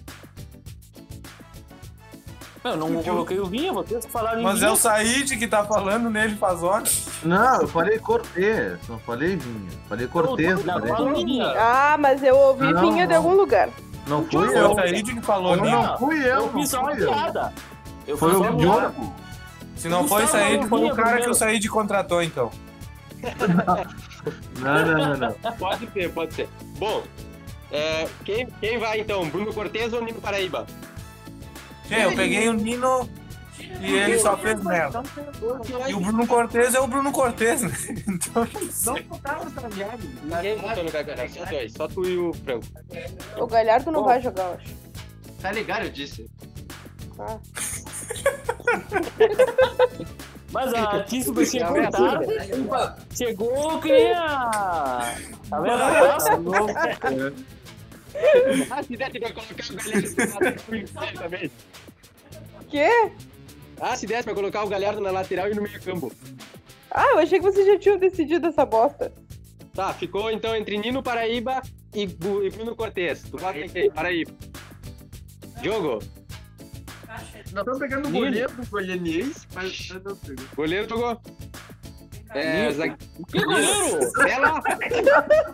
[2.63, 6.09] Eu não coloquei o Vinha, vocês falaram em Mas é o Said que tá falando
[6.11, 7.07] nele faz horas.
[7.25, 8.79] Não, eu falei Cortez.
[8.89, 9.71] Não falei Vinha.
[9.89, 10.65] Falei Cortez.
[10.65, 11.47] Não, falei- Vinha.
[11.57, 13.17] Ah, mas eu ouvi Não, vinha de não.
[13.17, 13.69] algum lugar.
[14.09, 14.71] Não fui Foi eu.
[14.71, 15.77] o Said que falou Não, nisso.
[15.77, 16.27] não fui eu.
[16.27, 17.09] Eu Não fiz só uma fui eu.
[17.09, 17.53] piada.
[18.07, 18.57] Eu Foi o.
[18.57, 19.15] Diogo.
[19.77, 21.31] Se não foi o Gustavo Said, não foi o cara que primeiro.
[21.31, 22.51] o Said contratou, então.
[24.59, 25.53] Não, não, não, não.
[25.53, 26.49] Pode ser, pode ser.
[26.79, 27.05] Bom,
[27.71, 29.29] é, quem, quem vai então?
[29.29, 30.67] Bruno Cortez ou Nino Paraíba?
[31.89, 33.09] Gente, eu peguei o Nino
[33.81, 35.03] e ele só fez merda.
[35.89, 37.71] E o Bruno Cortez é o Bruno Cortez, né?
[38.09, 38.49] Então,
[38.85, 38.95] não.
[40.25, 41.73] Ninguém votou no só dois.
[41.73, 42.67] Só tu e o Franco.
[43.39, 44.07] O Galhardo não Bom.
[44.07, 44.75] vai jogar, eu acho.
[45.41, 46.29] Caligari, eu disse.
[47.19, 47.39] Ah.
[50.53, 52.27] Mas a Tício vai ser cortada.
[53.15, 54.15] Chegou, queria.
[55.51, 56.43] Tá vendo?
[56.43, 56.67] Novo.
[58.71, 61.51] Ah, se der, vai colocar o Galhardo também.
[62.71, 63.11] Quê?
[63.79, 66.11] Ah, se desse pra colocar o Galhardo na lateral e no meio campo.
[66.91, 69.13] Ah, eu achei que vocês já tinham decidido essa bosta.
[69.75, 71.61] Tá, ficou então entre Nino Paraíba
[71.95, 73.23] e, Bu- e Bruno Cortez.
[73.31, 73.91] Tu vota em quem?
[73.91, 74.33] Paraíba.
[75.61, 75.99] Diogo,
[77.57, 80.15] Nós estamos pegando o goleiro do Goianiense, mas não
[80.55, 81.19] goleiro jogou.
[82.35, 82.97] É, zague-
[83.33, 83.99] Que goleiro?
[84.29, 84.63] Ela.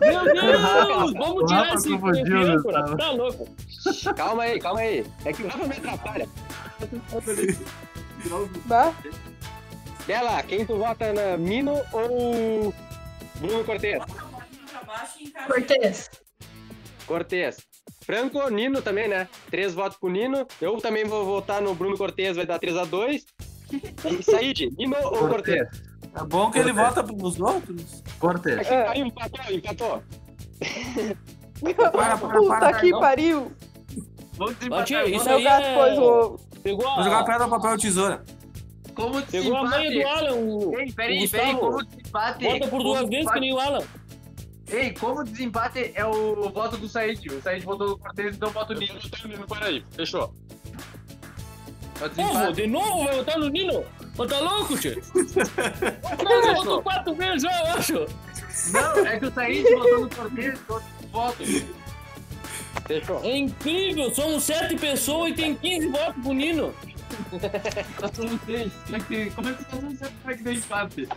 [0.01, 1.13] Meu Deus!
[1.13, 2.95] Vamos tirar esse esse né?
[2.97, 3.47] Tá louco?
[4.17, 5.05] Calma aí, calma aí.
[5.23, 6.27] É que o Rafa me atrapalha.
[8.65, 8.93] Bah.
[10.05, 12.73] Bela, quem tu vota na Mino ou
[13.39, 14.03] Bruno Cortez?
[15.47, 16.09] Cortez.
[17.07, 17.57] Cortez.
[18.05, 19.27] Franco, Nino também, né?
[19.49, 20.45] Três votos pro Nino.
[20.61, 23.23] Eu também vou votar no Bruno Cortez, vai dar 3x2.
[23.71, 25.67] E Said, Nino ou Cortez?
[26.15, 28.03] É bom que ele vota pros outros.
[28.19, 28.69] Cortez.
[28.69, 30.03] Aí empatou, empatou.
[31.59, 33.51] Puta que pariu.
[34.37, 35.75] Vamos tia, isso aí é...
[35.75, 36.37] pôs o.
[36.61, 37.23] Pegou Vou jogar a...
[37.23, 38.23] pedra, papel, tesoura.
[38.95, 42.43] Como Pegou a manha do Alan, o, Ei, peraí, peraí, como desempate.
[42.43, 43.83] Bota por duas vezes que desempate- nem o Alan.
[44.73, 47.27] Ei, como desempate é o voto do Said.
[47.31, 49.47] O Said votou no Cortez, então voto no Nino.
[49.47, 50.33] Peraí, fechou.
[52.01, 52.53] É o Pô, desempate.
[52.53, 53.85] de novo vai votar no Nino?
[54.17, 54.99] Ô, tá louco, tio?
[56.23, 57.93] Não, já votou quatro vezes já, eu acho.
[58.71, 61.43] Não, é que o Said votou no Cortez, então voto.
[62.87, 63.23] Fechou.
[63.23, 66.73] É incrível, somos sete pessoas e tem 15 votos pro Nino.
[68.01, 68.73] Nós somos três.
[68.85, 71.07] Como é que, é nós não sabemos como é que deu empate?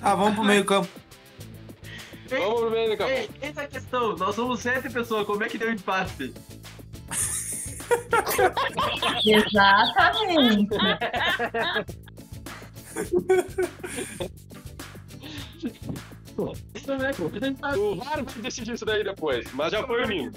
[0.00, 1.03] Ah, vamos pro meio campo.
[2.28, 3.10] Vamos pro meio do campo.
[3.10, 4.16] Ei, essa é a questão.
[4.16, 6.32] Nós somos sete pessoas, como é que deu empate?
[9.24, 10.74] Exatamente.
[17.78, 20.32] O VAR vai decidir isso daí depois, mas já foi o Nino.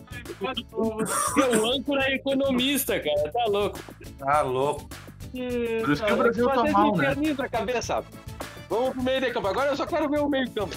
[0.73, 3.79] O âncora é economista, cara, tá louco.
[4.19, 4.89] Tá louco.
[5.31, 7.15] Por isso que o Brasil tá mal, né?
[7.51, 8.03] cabeça.
[8.69, 9.47] Vamos pro meio de campo.
[9.47, 10.75] Agora eu só quero ver o meio campo.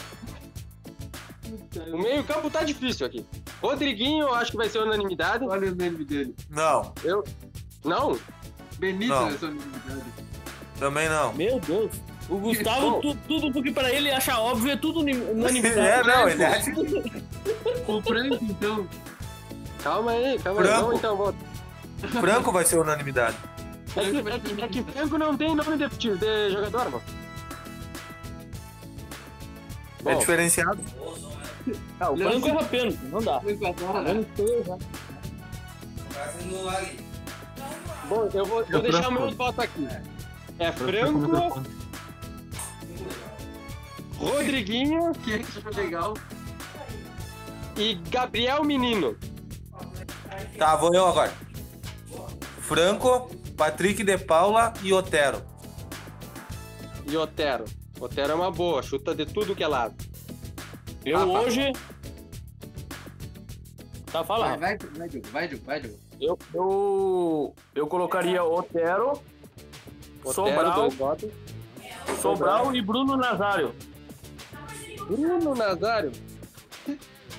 [1.93, 3.25] O meio campo tá difícil aqui.
[3.63, 5.45] Rodriguinho, eu acho que vai ser unanimidade.
[5.45, 6.35] Olha o nome dele.
[6.51, 7.25] Não, Eu.
[7.85, 8.19] Não?
[8.79, 9.29] Benito Não.
[9.29, 10.03] é unanimidade.
[10.79, 11.33] também não.
[11.35, 11.91] Meu Deus.
[12.29, 15.01] O Gustavo, tu- tudo porque pra ele acha óbvio é tudo
[15.33, 15.79] unanimidade.
[15.81, 16.71] É, não, ele acha.
[17.89, 18.87] O Franco, então.
[19.83, 20.67] Calma aí, calma aí.
[20.67, 20.83] Franco.
[20.83, 21.35] Vamos então, vamos.
[22.21, 23.37] Franco vai ser unanimidade.
[23.97, 27.03] É que, é que, é que Franco não tem nome de, de jogador, mano.
[30.05, 30.19] É Bom.
[30.19, 30.79] diferenciado.
[31.99, 33.41] Ah, o Franco é rapeno, não dá.
[33.41, 34.79] Menos três, né?
[38.09, 39.21] Bom, eu vou, vou Eu deixar Franco.
[39.21, 39.89] meus votos aqui.
[40.59, 41.63] É Franco,
[44.19, 46.15] Rodriguinho Que é legal?
[47.77, 49.17] e Gabriel Menino.
[50.59, 51.33] Tá, vou eu agora.
[52.61, 55.43] Franco, Patrick de Paula e Otero.
[57.07, 57.65] E Otero.
[57.99, 59.95] Otero é uma boa, chuta de tudo que é lado.
[61.05, 61.73] Eu Ah, hoje.
[64.13, 64.59] Tá falando.
[64.59, 65.99] vai, vai, Diogo, vai, Diogo, vai, Diogo.
[66.21, 69.13] Eu, eu, eu colocaria Otero,
[70.25, 71.31] Otero, Sobral, dois votos.
[72.21, 73.75] Sobral e Bruno Nazário.
[75.07, 76.13] Bruno Nazário.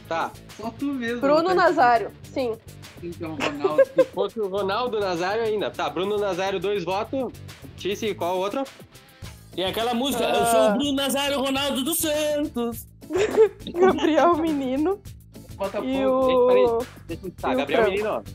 [0.07, 0.32] Tá.
[0.57, 1.22] Só tu mesmo.
[1.22, 1.53] Bruno tá?
[1.55, 2.57] Nazário, sim.
[3.03, 3.84] Então, Ronaldo.
[3.93, 5.70] Se fosse o Ronaldo Nazário ainda.
[5.70, 7.32] Tá, Bruno Nazário, dois votos.
[7.78, 8.64] Tice, qual o outro?
[9.53, 12.88] Tem aquela música, eu sou o Bruno Nazário Ronaldo dos Santos.
[13.74, 15.01] Gabriel Menino
[15.55, 15.82] Bota e.
[15.82, 16.86] Peraí, o.
[17.07, 17.84] Deixa eu- Tá, E Gabriel.
[17.86, 18.14] Menino, ó.
[18.18, 18.26] Aham,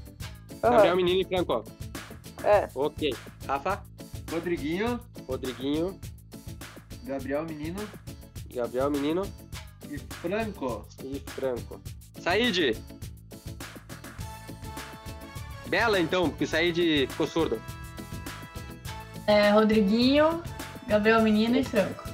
[0.76, 1.64] Gabriel Menino e Franco.
[2.44, 2.68] É.
[2.74, 3.14] Ok.
[3.46, 3.82] Rafa,
[4.30, 5.98] Rodriguinho, Rodriguinho,
[7.04, 7.80] Gabriel Menino
[8.52, 9.22] Gabriel Menino
[9.90, 10.86] e Franco.
[11.04, 11.80] e Franco.
[12.20, 12.76] Said!
[15.68, 17.60] Bela, então, porque Said ficou surdo.
[19.26, 20.42] É, Rodriguinho,
[20.86, 22.04] Gabriel Menino e Franco.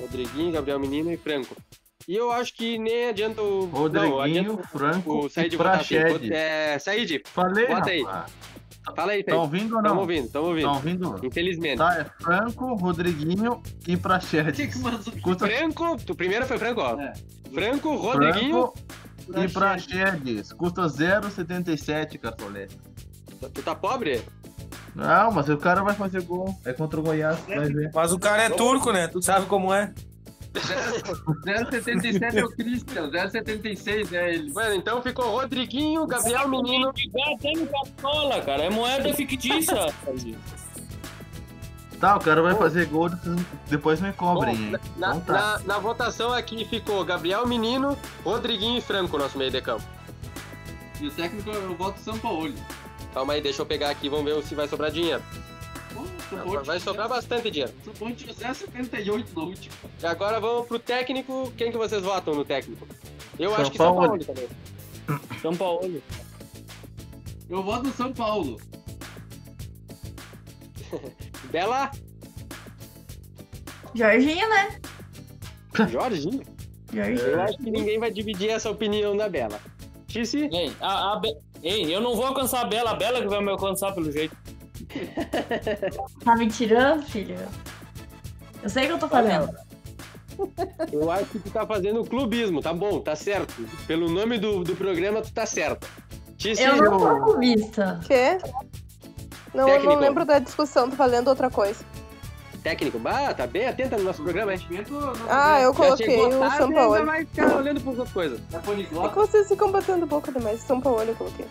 [0.00, 1.56] Rodriguinho, Gabriel Menino e Franco.
[2.08, 3.66] E eu acho que nem adianta o.
[3.66, 5.96] não, Rodriguinho, adianta Franco o Said votar assim.
[6.32, 8.02] É, Said, Falei, Bota aí.
[8.02, 8.32] rapaz.
[8.96, 10.00] fala aí, Tá ouvindo ou Tamo não?
[10.00, 10.64] ouvindo, tamo ouvindo.
[10.64, 11.20] Tá ouvindo?
[11.22, 11.76] Infelizmente.
[11.76, 14.74] Tá, é Franco, Rodriguinho e Praxedes.
[15.22, 16.98] Custa Franco, tu primeiro foi Franco, ó.
[16.98, 17.12] É.
[17.52, 18.72] Franco, Rodriguinho.
[19.26, 20.52] Franco e Praxedes.
[20.54, 22.78] Custa 0,77 cartolete.
[23.52, 24.22] Tu tá pobre?
[24.94, 26.58] Não, mas o cara vai fazer gol.
[26.64, 27.90] É contra o Goiás, vai ver.
[27.94, 29.06] Mas o cara é turco, né?
[29.08, 29.92] Tu sabe como é.
[30.54, 34.52] 077 é o Christian, 076 é ele.
[34.52, 36.88] Mano, então ficou Rodriguinho, Gabriel Menino.
[36.88, 39.92] Até no Cartola, cara, é moeda fictícia.
[42.00, 43.10] Tá, o cara vai fazer gol,
[43.68, 44.78] depois me cobrem, Bom?
[44.96, 45.32] Na, Então tá.
[45.32, 49.82] na- na votação aqui ficou Gabriel Menino, Rodriguinho e Franco, nosso meio de campo.
[51.00, 52.54] E o técnico eu voto São Paulo.
[53.12, 55.22] Calma aí, deixa eu pegar aqui, vamos ver se vai sobrar dinheiro.
[56.30, 57.72] Paulo Vai sobrar bastante dinheiro.
[57.98, 59.74] Paulo 078 no último.
[60.02, 61.52] E agora vamos pro técnico.
[61.56, 62.86] Quem que vocês votam no técnico?
[63.38, 64.08] Eu São acho que São Paulo.
[64.08, 64.48] Paulo também.
[65.42, 66.02] São Paulo.
[67.48, 68.60] Eu voto no São Paulo.
[71.50, 71.90] Bela,
[73.94, 74.78] Jorginho, né?
[75.90, 76.42] Jorginho.
[76.92, 77.18] Jorginho.
[77.20, 79.60] Eu acho que ninguém vai dividir essa opinião da Bela.
[80.06, 83.28] Tice, Ei, a, a Be- Ei, eu não vou alcançar a Bela, a Bela que
[83.28, 84.36] vai me alcançar pelo jeito.
[86.24, 87.36] Tá me tirando, filho?
[88.62, 89.50] Eu sei o que eu tô fazendo.
[90.92, 93.54] Eu acho que tu tá fazendo clubismo, tá bom, tá certo.
[93.86, 95.88] Pelo nome do, do programa, tu tá certo.
[96.36, 98.00] Tice, Eu não sou clubista.
[98.06, 98.38] Quê?
[99.52, 101.84] Não, eu não lembro da discussão, tô falando outra coisa.
[102.62, 102.98] técnico.
[102.98, 104.60] Bah, tá bem atenta no nosso programa, hein?
[105.28, 107.06] Ah, eu coloquei o tarde, São ainda Paulo.
[107.06, 108.40] vai ficar olhando pras outras coisas.
[108.52, 110.60] É que vocês ficam batendo boca demais.
[110.60, 111.46] São Paulo eu coloquei.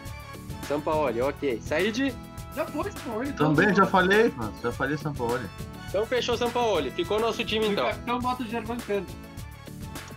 [0.67, 1.59] São Paulo, ok.
[1.61, 2.13] Said,
[2.58, 3.34] Já foi, São Paulo.
[3.34, 4.51] Também já falei, mano.
[4.64, 5.39] Já falei São Paulo.
[5.88, 6.91] então fechou São Paulo.
[6.91, 7.86] Ficou nosso time então.
[7.86, 9.05] Capitão bota o Germán Cano.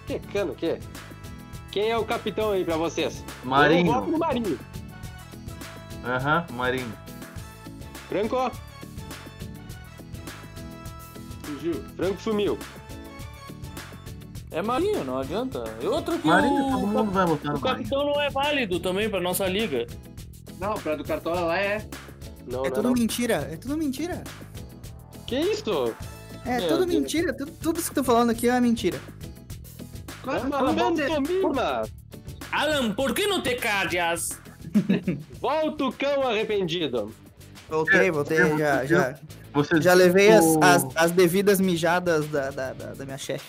[0.07, 0.79] Que cano, o quê?
[1.71, 3.23] Quem é o capitão aí pra vocês?
[3.45, 3.89] Marinho.
[3.89, 4.59] Eu voto no Marinho.
[6.03, 6.93] Aham, Marinho.
[8.09, 8.51] Franco?
[11.43, 11.75] Fugiu.
[11.95, 12.59] Franco sumiu.
[14.51, 15.63] É Marinho, não adianta.
[15.83, 17.77] E outro que Marinho, o, todo mundo vai votar o no Marinho.
[17.77, 19.87] capitão não é válido também pra nossa liga.
[20.59, 21.87] Não, pra do Cartola lá é.
[22.47, 22.93] Não, É não, tudo não.
[22.95, 24.23] mentira, é tudo mentira.
[25.27, 25.95] Que isso?
[26.45, 27.01] É Meu tudo Deus.
[27.01, 29.01] mentira, tudo, tudo isso que eu tô falando aqui é mentira.
[30.27, 31.83] É uma pantomima.
[32.53, 34.39] Alan, por que não te callas?
[35.41, 37.13] Volta o cão arrependido.
[37.69, 39.15] Voltei, voltei, já, já,
[39.55, 43.47] Você já levei as, as, as devidas mijadas da, da, da, da minha chefe.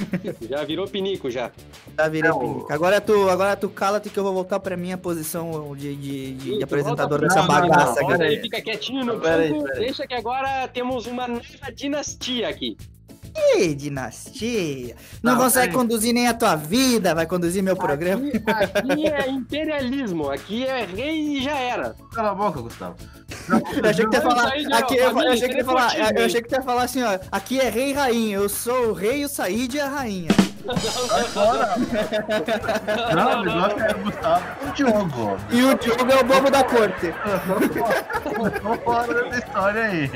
[0.48, 1.50] Já virou pinico já.
[1.98, 2.72] Já virei É, o- pinico.
[2.72, 6.52] Agora tu, agora tu cala-te que eu vou voltar pra minha posição de, de, de-
[6.54, 8.40] Isso, apresentador dessa bagaça aqui.
[8.40, 9.66] fica quietinho no Pera banco.
[9.72, 9.78] aí.
[9.80, 11.42] Deixa que agora temos uma nova
[11.74, 12.76] dinastia aqui.
[13.34, 14.94] Ih, dinastia.
[15.22, 18.22] Não, Não, consegue conduzir nem a tua vida, vai conduzir meu programa.
[18.28, 20.30] Aqui, aqui é imperialismo.
[20.30, 21.94] Aqui é rei e já era.
[22.14, 22.96] Cala a boca, Gustavo.
[23.82, 24.46] Eu achei que tu ia falar.
[24.48, 26.16] Aqui, eu, achei que ia falar.
[26.16, 27.18] Eu achei que ia falar assim, ó.
[27.30, 28.36] Aqui é rei e rainha.
[28.36, 30.28] Eu sou o rei, o Said e a rainha.
[31.08, 31.74] Sai fora.
[33.14, 35.36] Não, o negócio é o Gustavo e o Diogo.
[35.50, 37.12] E o Diogo é o bobo da corte.
[38.62, 40.10] Tô fora dessa história aí.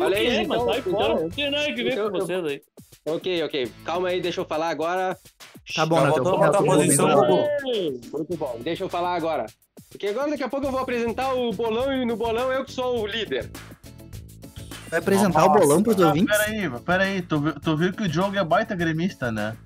[0.00, 1.04] Olha aí, é, então, mas sai fora.
[1.04, 2.62] então- Não tem nada que ver então com eu- vocês aí.
[3.06, 3.72] Ok, ok.
[3.84, 5.16] Calma aí, deixa eu falar agora.
[5.74, 6.10] Tá bom, né?
[6.10, 7.48] voltou pra posição, Gugu.
[8.12, 9.46] Muito bom, deixa eu falar agora.
[9.90, 12.72] Porque agora daqui a pouco eu vou apresentar o bolão e no bolão eu que
[12.72, 13.50] sou o líder.
[14.88, 16.36] Vai apresentar o bolão pros Ah, ouvintes?
[16.36, 17.22] peraí, peraí.
[17.22, 19.56] Tu, tu viu que o Diogo é baita gremista, né?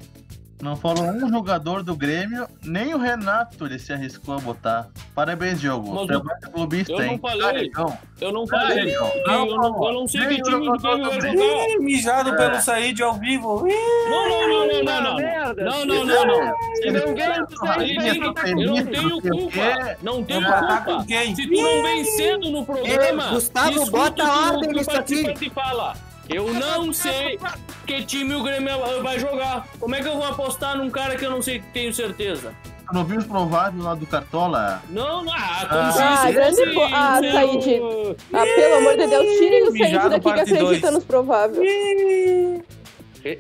[0.65, 4.89] Não falou um jogador do Grêmio, nem o Renato ele se arriscou a botar.
[5.15, 5.93] Parabéns, Diogo.
[5.95, 7.41] Mas Você é o- baita clubista, eu não falei.
[7.71, 7.99] Carregão.
[8.19, 8.85] Eu não falei.
[8.87, 11.69] Que eu, não, eu não sei que time do Grêmio vai jogar.
[11.69, 13.69] Ih, mijado pelo Said ao vivo.
[13.69, 13.75] Ih,
[14.09, 15.55] Não, não, não, não, não, não.
[15.55, 16.55] Não, não, não, não.
[16.77, 18.21] Se não ganha, tu sai Aí daí.
[18.21, 19.97] tem que- Eu não tenho culpa.
[20.03, 21.01] Não tenho Empatar culpa.
[21.01, 21.37] com quem?
[21.37, 25.25] Se tu não vem cedo no programa, Gustavo, bota que o- ordem que nisso aqui.
[25.25, 25.95] participante fala.
[26.29, 27.39] Eu não sei
[27.87, 29.67] que time o Grêmio vai jogar.
[29.79, 32.53] Como é que eu vou apostar num cara que eu não sei, tenho certeza?
[32.87, 34.83] Tu não viu os prováveis lá do Cartola?
[34.91, 35.67] Não, não, ah, Ah.
[35.67, 37.81] como se Ah, isso grande fosse bo- ah, ser Said.
[37.81, 40.93] o- Ah, pelo amor de Deus, tirem o Said daqui que acredita dois.
[40.95, 42.63] nos prováveis.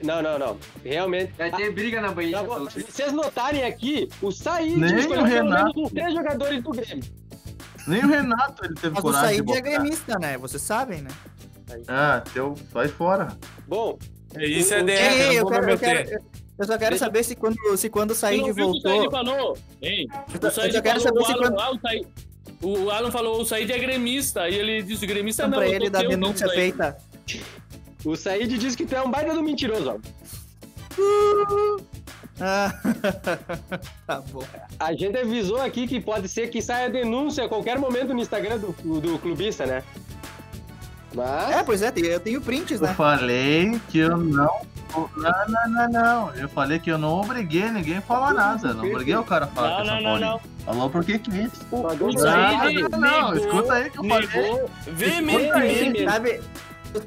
[0.03, 0.57] Não, não, não.
[0.82, 1.32] Realmente.
[1.37, 2.39] Vai ter briga na banheira.
[2.39, 5.80] Tá bom, Se vocês notarem aqui, o Said Nem escolheu o pelo menos Renato.
[5.82, 7.05] uns três jogadores do Grêmio.
[7.87, 10.39] Nem o Renato ele teve Mas o coragem de Said é gremista, né?
[10.39, 11.11] Vocês sabem, né?
[11.88, 13.36] Ah, teu, sai fora.
[13.66, 13.98] Bom,
[14.38, 16.10] Isso é DR, Ei, eu quero, eu, quero,
[16.58, 19.10] eu só quero Deixa- saber se quando, se quando o Said viu o Said voltou.
[19.10, 19.58] falou?
[19.82, 20.06] Hein?
[20.42, 22.06] Eu O Said só quero falou, saber se o Alan, quando- ah, o Said-
[22.62, 24.48] O Alan falou, o Said é gremista.
[24.48, 25.58] E ele disse, gremista não.
[25.58, 26.96] pra eu ele da denúncia feita.
[28.04, 29.98] o Said disse que tu é um baita do mentiroso, ó.
[32.40, 32.72] Ah,
[34.06, 34.42] tá bom.
[34.78, 38.58] A gente avisou aqui que pode ser que saia denúncia a qualquer momento no Instagram
[38.58, 39.82] do, do clubista, né?
[41.14, 41.50] Mas.
[41.50, 42.94] É, pois é, eu tenho prints, Eu né?
[42.94, 44.50] falei que eu não.
[44.94, 46.34] Não, não, não, não.
[46.34, 48.72] Eu falei que eu não obriguei ninguém a falar nada.
[48.74, 50.40] Não obriguei o cara a falar Não, que é não, São não, Paulo.
[50.58, 50.64] não.
[50.64, 51.50] Falou porque quis.
[51.70, 54.28] O Não, não, escuta aí que eu falei.
[54.28, 56.04] negou veementemente.
[56.04, 56.40] Sabe,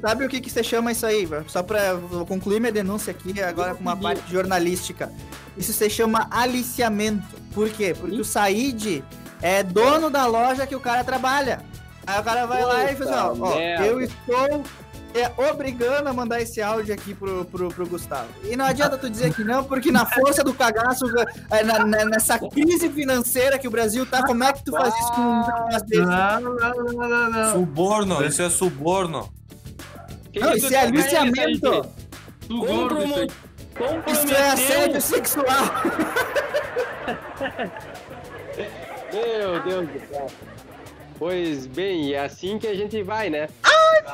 [0.00, 1.26] sabe o que, que você chama isso aí?
[1.46, 5.10] Só pra vou concluir minha denúncia aqui, agora com uma parte jornalística.
[5.56, 7.26] Isso se chama aliciamento.
[7.52, 7.94] Por quê?
[7.98, 9.02] Porque o Said
[9.40, 11.62] é dono da loja que o cara trabalha.
[12.08, 14.62] Aí o cara vai lá e fala assim, ó, ó, eu estou
[15.14, 18.28] é, obrigando a mandar esse áudio aqui pro, pro, pro Gustavo.
[18.44, 21.04] E não adianta tu dizer que não, porque na força do cagaço,
[21.50, 24.94] é, na- na- nessa crise financeira que o Brasil tá, como é que tu faz
[24.98, 26.02] isso com um negócio desse?
[26.02, 27.52] Não, não, não, não, não.
[27.52, 29.28] Suborno, isso é suborno.
[30.32, 31.86] Que Não, isso é aliciamento.
[32.48, 33.28] Gordo, isso aí.
[33.76, 34.12] Comprometeu.
[34.12, 35.46] Isso é assédio sexual.
[39.12, 40.26] Meu Deus do céu.
[41.18, 43.48] Pois bem, é assim que a gente vai, né?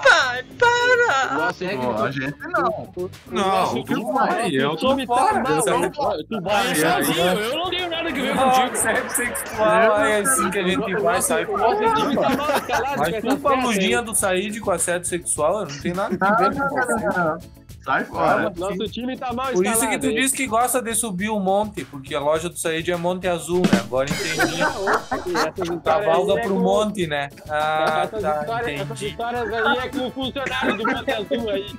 [0.03, 1.35] Pai, para!
[1.35, 2.93] Nosso Pô, a gente não.
[3.31, 5.93] Não, nosso tu time- vai, eu tô fora hein?
[6.29, 8.73] Tu vai sozinho, eu não tenho nada que Não, contigo.
[8.73, 11.77] assédio sexual é assim que a gente vai, sai fora.
[11.77, 16.17] Tá com Mas essa culpa a luzinha do Said com assédio sexual, não tem nada
[16.21, 17.49] a ver com você.
[17.85, 18.51] Sai fora.
[18.57, 21.85] Nosso time tá mal Por isso que tu disse que gosta de subir o monte,
[21.85, 23.80] porque a loja do Said é Monte Azul, né?
[23.80, 24.62] Agora entendi.
[25.85, 27.28] Cavalga é pro com- monte, né?
[27.49, 31.78] Ah, essas, tá, histórias, essas histórias aí é com o funcionário do Monte Azul aí.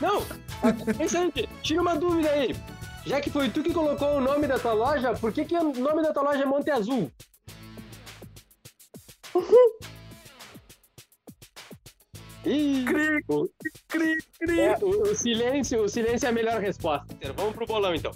[0.00, 0.22] Não,
[0.96, 2.54] pensante, tira uma dúvida aí.
[3.06, 5.72] Já que foi tu que colocou o nome da tua loja, por que, que o
[5.72, 7.10] nome da tua loja é Monte Azul?
[12.50, 12.84] Ih,
[13.28, 13.48] o,
[14.50, 17.06] é, o- o silêncio, o silêncio é a melhor resposta.
[17.36, 18.12] Vamos pro bolão então.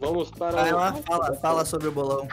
[0.00, 2.26] Vamos para Vai o, lá, fala, fala sobre o bolão.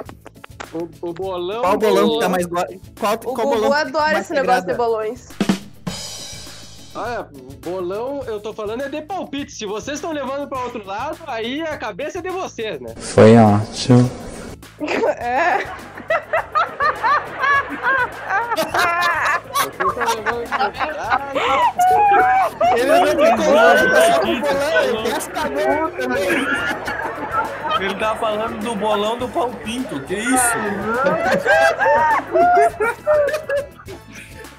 [0.73, 1.61] o, o bolão.
[1.61, 2.45] Qual bolão do- que tá mais.
[2.47, 5.27] Qual, O qual Gugu bolão que adora esse negócio de bolões.
[6.93, 7.29] Olha,
[7.63, 9.51] bolão, eu tô falando é de palpite.
[9.53, 12.93] Se vocês estão levando pra outro lado, aí a cabeça é de vocês, né?
[12.97, 14.09] Foi ótimo.
[15.17, 15.59] É.
[22.75, 26.47] Ele não tem como, tá só com o bolão, ele quer essa também.
[27.79, 30.57] Ele tá falando do bolão do palpinto, que isso?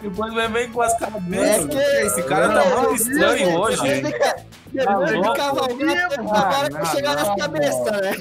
[0.03, 1.65] Depois vai vem com as cabeças.
[1.65, 4.03] É que- Esse cara tá Não, muito estranho hoje,
[4.85, 8.13] Tá agora que chegar nas cabeças, né?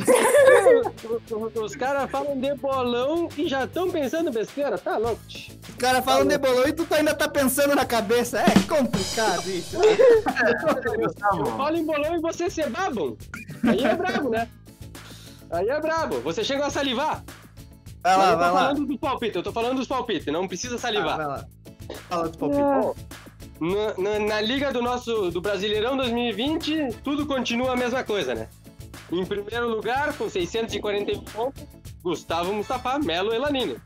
[1.64, 5.22] Os caras falam de bolão e já estão pensando besteira, tá louco?
[5.28, 8.40] Os caras falam de bolão e tu tá- ainda tá pensando na cabeça.
[8.42, 9.78] É complicado isso.
[11.38, 13.16] Eu falo em bolão e vocês se babam.
[13.68, 14.48] Aí é brabo, né?
[15.52, 16.20] Aí é brabo.
[16.22, 17.24] Você chegou a salivar.
[18.04, 18.60] Vai lá, Mas eu tô vai lá.
[18.62, 21.14] falando dos palpites, eu tô falando dos palpites, não precisa salivar.
[21.14, 21.46] Ah, vai lá.
[22.10, 23.06] Fala dos palpites.
[23.60, 28.48] Na, na- na liga do nosso do Brasileirão 2020, tudo continua a mesma coisa, né?
[29.12, 31.64] Em primeiro lugar, com 641 pontos,
[32.02, 33.78] Gustavo Mustafa Melo Elanini.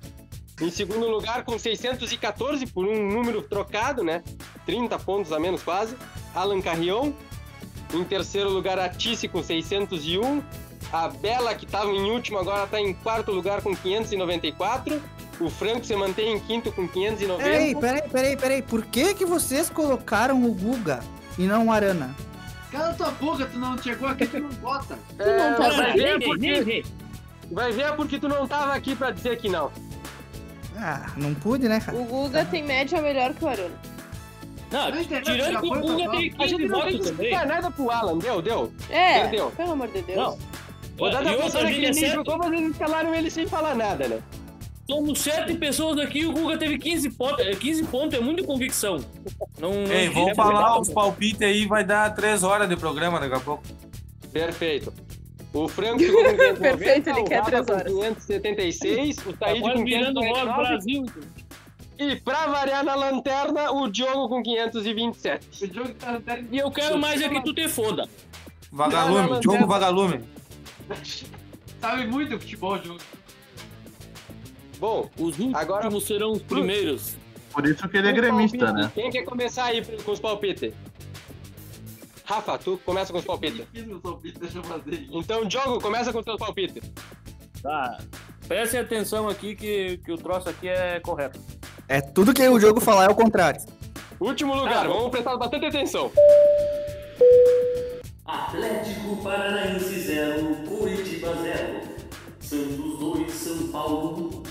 [0.62, 4.24] Em segundo lugar, com 614, por um número trocado, né?
[4.66, 5.96] 30 pontos a menos quase,
[6.34, 7.12] Alan Carrion.
[7.94, 10.42] Em terceiro lugar, a Tice com 601.
[10.92, 15.02] A Bela, que estava em último, agora está em quarto lugar com 594.
[15.40, 17.44] O Franco se mantém em quinto com 590.
[17.44, 18.62] Peraí, peraí, peraí, peraí.
[18.62, 21.02] Por que que vocês colocaram o Guga
[21.38, 22.16] e não o Arana?
[22.72, 24.98] Cala tua boca, tu não chegou aqui, tu não vota.
[25.20, 26.86] É, não tá vai vendo, ver porque...
[27.52, 29.72] Vai ver porque tu não tava aqui pra dizer que não.
[30.78, 31.98] Ah, não pude, né, cara?
[31.98, 33.76] O Guga tem média melhor que o Arana.
[34.72, 37.12] Não, tirando que o Guga tem A gente 15 não tem que votos também.
[37.12, 38.74] explicar nada pro Alan, deu, deu.
[38.90, 39.52] É, Perdeu.
[39.52, 40.18] pelo amor de Deus.
[40.18, 40.55] Não.
[41.00, 42.16] Rodada outra, passada a que gente é ele nem certo.
[42.16, 44.20] jogou, mas eles escalaram ele sem falar nada, né?
[44.90, 47.40] Somos sete pessoas aqui e o Guga teve 15 pontos.
[47.46, 48.98] É, 15 pontos é muita convicção.
[49.60, 53.34] Não, não Ei, é falar os palpites aí, vai dar três horas de programa daqui
[53.36, 53.64] a pouco.
[54.32, 54.94] Perfeito.
[55.54, 57.92] O Franco ficou com 590, Perfeito, ele o quer Rafa três com horas.
[57.94, 61.06] 576, o Tá Taíde quase com virando voz 549 Brasil.
[61.98, 65.72] e pra variar na lanterna, o Diogo com 527.
[66.52, 68.08] E eu quero mais é que tu te foda.
[68.72, 70.20] Vagalume, Diogo Vagalume.
[71.82, 73.00] Sabe muito futebol, jogo.
[74.80, 77.16] Bom, os últimos agora serão os primeiros.
[77.52, 78.86] Por isso que ele é Os gremista, palpites.
[78.86, 78.92] né?
[78.94, 80.74] Quem quer começar aí com os palpites?
[82.26, 83.66] Rafa, tu começa com os palpites.
[84.02, 85.10] Palpite.
[85.12, 86.84] Então, Diogo, começa com os teus palpites.
[87.62, 87.98] Tá.
[88.48, 91.40] Prestem atenção aqui que, que o troço aqui é correto.
[91.88, 93.62] É tudo que o jogo falar é o contrário.
[94.20, 96.12] Último lugar, vamos prestar bastante atenção.
[98.26, 101.82] Atlético Paranaense 0, Curitiba 0.
[102.40, 104.44] Santos 2, São Paulo 1.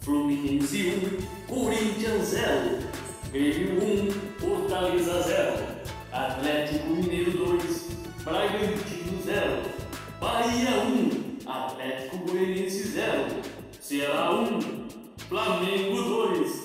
[0.00, 2.80] Fluminense 1, Corinthians 0.
[3.32, 5.66] Grêmio 1, Fortaleza 0.
[6.12, 7.88] Atlético Mineiro 2,
[8.24, 9.62] Bragantino 0.
[10.20, 13.40] Bahia 1, Atlético Goianiense 0.
[13.80, 14.60] Ceará 1,
[15.28, 16.64] Flamengo 2.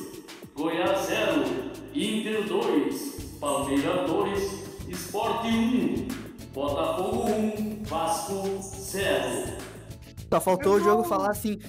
[0.55, 1.45] Goiás 0,
[1.93, 4.59] Inter 2, Palmeiras 2,
[4.91, 9.57] Sport 1, Botafogo 1, Vasco 0.
[10.31, 11.59] Só faltou o jogo falar assim: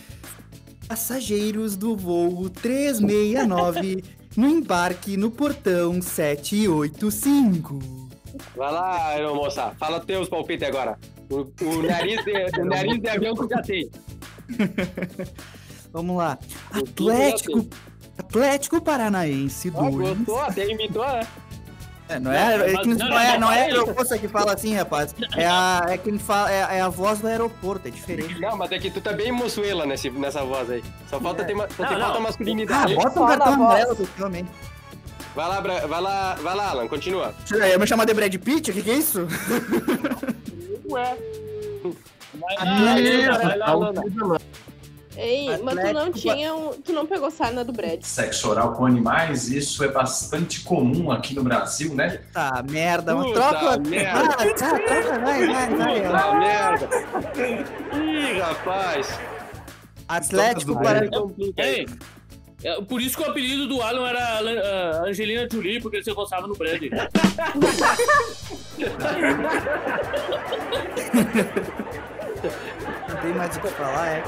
[0.89, 4.03] Passageiros do voo 369
[4.37, 7.79] no embarque no portão 785.
[8.57, 10.99] Vai lá, moça, fala teus palpites agora.
[11.31, 13.91] O, o nariz, de, o nariz de avião tu já tem.
[15.93, 16.39] Vamos lá.
[16.73, 17.67] Atlético.
[18.19, 19.85] Atlético Paranaense 2.
[19.85, 21.27] Ah, gostou, até imitou, né?
[22.11, 23.49] É, não é, é que Não, não é, não, não é a não, não.
[23.49, 25.15] aeromoça que fala assim, rapaz.
[25.37, 28.39] É a, é quem fala, é, é a voz do aeroporto, é diferente.
[28.41, 30.83] Não, mas é que tu tá bem moçuela nesse, nessa voz aí.
[31.09, 32.93] Só falta, ter, ma- só Não, falta masculinidade.
[32.93, 34.51] Ah, bota um cartão amarelo efetivamente.
[35.37, 37.33] Vai lá, Bra- vai lá, vai lá, Alan, continua.
[37.53, 38.73] Ia me chamar de Brad Pitt?
[38.73, 39.29] O que, que é isso?
[40.91, 41.17] Ué.
[42.41, 44.03] Vai lá, Lana.
[45.17, 48.01] Ei, mas tu não tinha um, tu não pegou sarna do Brad.
[48.03, 52.21] Sexo oral com animais, isso é bastante comum aqui no Brasil, né?
[52.33, 53.79] Tá, merda, mas Puta troca.
[53.79, 54.21] merda.
[54.21, 56.01] Ah, tá, troca, vai, vai, vai.
[56.01, 56.89] Puta merda.
[57.97, 59.19] Ih, rapaz.
[60.09, 61.09] Atlético para.
[61.57, 61.87] Ei,
[62.63, 66.13] é, por isso que o apelido do Alan era ah, Angelina Jolie, porque ele se
[66.13, 66.81] gostava no Brad.
[73.23, 74.23] Tem mais o que falar, é.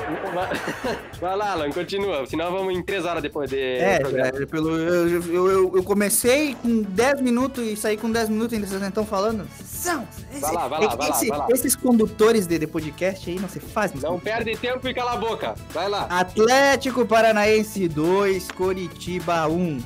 [1.20, 2.26] Vai lá, Alan, continua.
[2.26, 3.58] Senão vamos em três horas depois de.
[3.58, 4.28] É, programa.
[4.28, 8.52] é, pelo, eu, eu, eu, eu comecei com 10 minutos e saí com 10 minutos
[8.54, 9.46] ainda vocês não estão falando.
[9.64, 10.06] São,
[10.40, 11.46] Vai lá, vai lá, é vai lá, esse- vai lá.
[11.50, 13.92] Esses condutores de, de podcast aí não se faz.
[13.94, 15.54] Não perde tempo e cala a boca.
[15.70, 16.06] Vai lá.
[16.10, 19.80] Atlético Paranaense 2, Coritiba 1.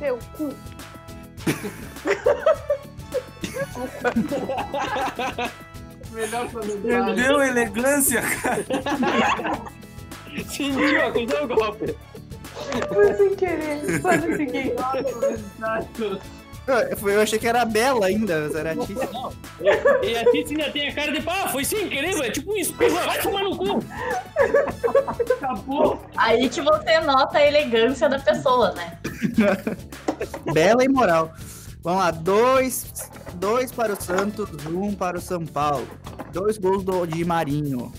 [0.00, 0.52] Meu cu.
[6.12, 8.64] Melhor fazer Perdeu a elegância, cara.
[10.46, 11.96] Sentiu, acusou o golpe.
[12.88, 14.00] Foi sem querer.
[14.00, 14.74] Faz o seguinte.
[16.68, 19.08] Eu, eu achei que era a Bela ainda, mas era a Tícia.
[20.02, 22.30] E a Titi ainda tem a cara de pá, foi sem querer, velho.
[22.30, 23.82] Tipo um espirro, vai tomar no cu.
[25.32, 26.04] Acabou.
[26.14, 28.98] Aí que você nota a elegância da pessoa, né?
[30.52, 31.32] Bela e moral.
[31.82, 32.86] Vamos lá, dois,
[33.34, 35.86] dois para o Santos, um para o São Paulo.
[36.32, 37.92] Dois gols do, de Marinho.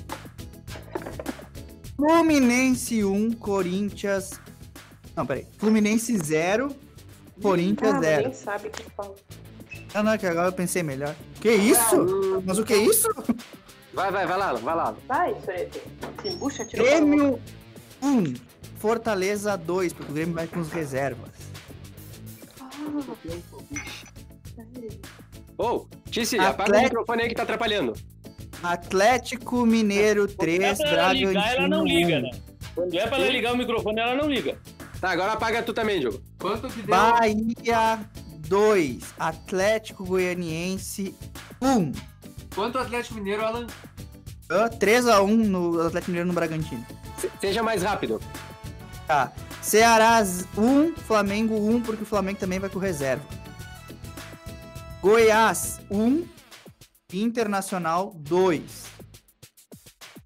[1.95, 4.39] Fluminense 1, Corinthians.
[5.15, 5.45] Não, peraí.
[5.57, 6.75] Fluminense 0,
[7.41, 8.23] Corinthians Ah, 0.
[8.23, 9.15] Nem sabe que fala.
[9.93, 11.15] Ah, não, é que agora eu pensei melhor.
[11.41, 12.41] Que isso?
[12.45, 13.07] Mas o que é isso?
[13.93, 14.95] Vai, vai, vai lá, vai lá.
[15.07, 15.35] Vai.
[16.21, 17.39] Se embucha, tira o Grêmio
[18.01, 18.33] 1,
[18.77, 21.31] Fortaleza 2, porque o Grêmio vai com os reservas.
[25.57, 27.93] Ô, Tice, apaga o Atlético- microfone aí que tá atrapalhando.
[28.63, 32.21] Atlético Mineiro 3, É pra ela ligar, ela Bragantino não liga, 1.
[32.21, 32.31] né?
[32.75, 34.57] Quando é pra ela ligar o microfone, ela não liga.
[34.99, 36.21] Tá, agora apaga tu também, Diogo.
[36.39, 36.87] Quanto que deu?
[36.95, 37.99] Bahia
[38.47, 41.15] 2, Atlético Goianiense
[41.61, 41.91] 1.
[42.53, 43.67] Quanto o Atlético Mineiro, Alan?
[44.79, 46.85] 3x1 no Atlético Mineiro no Bragantino.
[47.17, 48.19] Se- Seja mais rápido.
[49.07, 49.31] Tá.
[49.61, 50.21] Ceará
[50.57, 53.23] 1, Flamengo 1, porque o Flamengo também vai com reserva.
[55.01, 56.27] Goiás 1,
[57.13, 58.61] Internacional 2.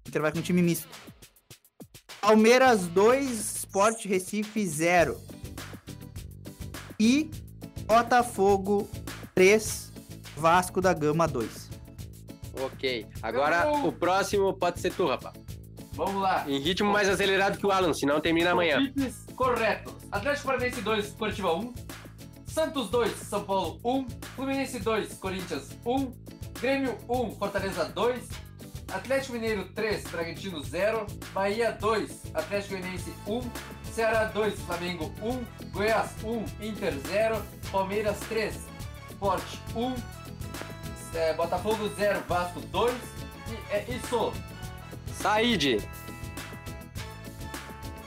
[0.08, 0.88] Inter vai com time misto.
[2.20, 5.16] Palmeiras 2, Sport Recife 0.
[6.98, 7.30] E
[7.86, 8.90] Botafogo
[9.32, 9.92] 3,
[10.36, 11.70] Vasco da Gama 2.
[12.60, 13.06] Ok.
[13.22, 15.36] Agora o próximo pode ser tu, rapaz.
[15.92, 16.44] Vamos lá.
[16.48, 18.92] Em ritmo mais acelerado que o Alan, senão termina amanhã.
[19.36, 19.94] Corretos.
[20.10, 21.74] Atlético Paranaense 2, Curitiba 1.
[22.54, 24.06] Santos 2, São Paulo 1.
[24.36, 26.12] Fluminense 2, Corinthians 1.
[26.60, 28.28] Grêmio 1, Fortaleza 2.
[28.92, 31.04] Atlético Mineiro 3, Bragantino 0.
[31.32, 33.42] Bahia 2, Atlético Goianiense 1.
[33.92, 35.70] Ceará 2, Flamengo 1.
[35.72, 37.42] Goiás 1, Inter 0.
[37.72, 38.54] Palmeiras 3,
[39.10, 39.42] Sport
[39.74, 39.94] 1.
[41.16, 42.94] É, Botafogo 0, Vasco 2.
[43.48, 44.32] E é isso.
[45.12, 45.80] Saíde.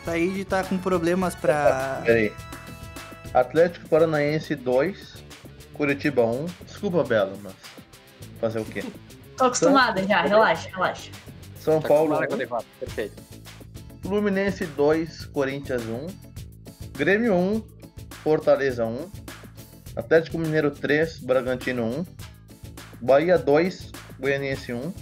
[0.06, 2.02] Said tá com problemas pra.
[2.06, 2.47] Peraí.
[3.34, 5.24] Atlético Paranaense 2,
[5.74, 6.46] Curitiba 1.
[6.66, 7.54] Desculpa, Bela, mas.
[8.40, 8.84] Fazer o quê?
[9.36, 11.12] Tô acostumada já, relaxa, relaxa.
[11.60, 12.66] São Tá Paulo acostumada com a 1, derrota.
[12.80, 13.24] Perfeito.
[14.02, 16.08] Fluminense 2, Corinthians 1.
[16.98, 17.64] Grêmio 1,
[18.24, 19.12] Fortaleza 1.
[19.96, 22.06] Atlético Mineiro 3, Bragantino 1.
[23.02, 24.94] Bahia 2, Goianiense 1.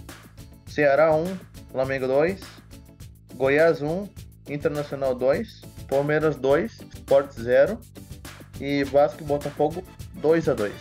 [0.68, 1.38] Ceará 1,
[1.72, 2.42] Flamengo 2.
[3.36, 4.10] Goiás 1,
[4.50, 5.62] Internacional 2.
[5.88, 7.80] Palmeiras 2, Sport 0.
[8.60, 9.84] E Vasco e Botafogo
[10.14, 10.74] 2 a 2.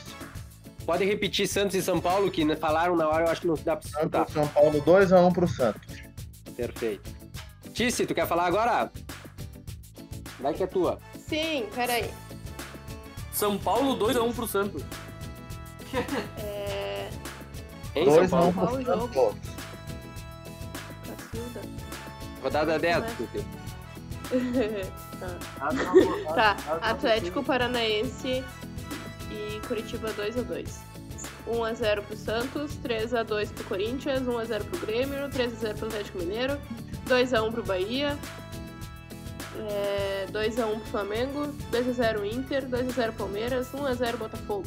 [0.87, 3.77] Pode repetir Santos e São Paulo, que falaram na hora, eu acho que não dá
[3.77, 4.19] pra escutar.
[4.19, 6.03] Santos São Paulo 2 a 1 pro Santos.
[6.57, 7.11] Perfeito.
[7.73, 8.91] Tice, tu quer falar agora?
[10.41, 10.99] Vai que é tua.
[11.27, 12.11] Sim, peraí.
[13.33, 14.83] São Paulo 2x1 pro Santos.
[16.39, 17.09] É.
[17.97, 18.53] Em São 2 a 1 Paulo.
[18.53, 19.39] pro Qual o jogo?
[21.07, 21.61] Cacilda.
[22.43, 23.01] Rodada 10.
[23.01, 23.17] Né?
[25.21, 25.39] Tá.
[26.35, 28.45] Tá, Atlético Paranaense
[29.31, 30.69] e Curitiba 2x2.
[31.47, 36.59] 1x0 pro Santos, 3x2 pro Corinthians, 1x0 pro Grêmio, 3x0 pro Atlético Mineiro,
[37.07, 38.19] 2x1 pro Bahia,
[39.69, 44.65] é, 2x1 pro Flamengo, 2x0 Inter, 2x0 Palmeiras, 1x0 Botafogo.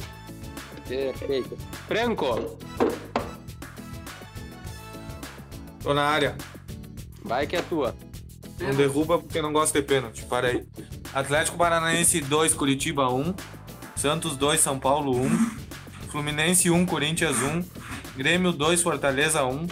[0.86, 1.56] Perfeito.
[1.86, 2.56] Franco,
[5.82, 6.36] Tô na área.
[7.22, 7.94] vai que é tua.
[8.60, 10.24] Não derruba porque não gosta de pênalti.
[10.24, 10.66] Para aí.
[11.14, 13.34] Atlético Paranaense 2, Curitiba 1.
[13.96, 15.28] Santos 2, São Paulo 1.
[16.10, 17.64] Fluminense 1, Corinthians 1.
[18.16, 19.66] Grêmio 2, Fortaleza 1.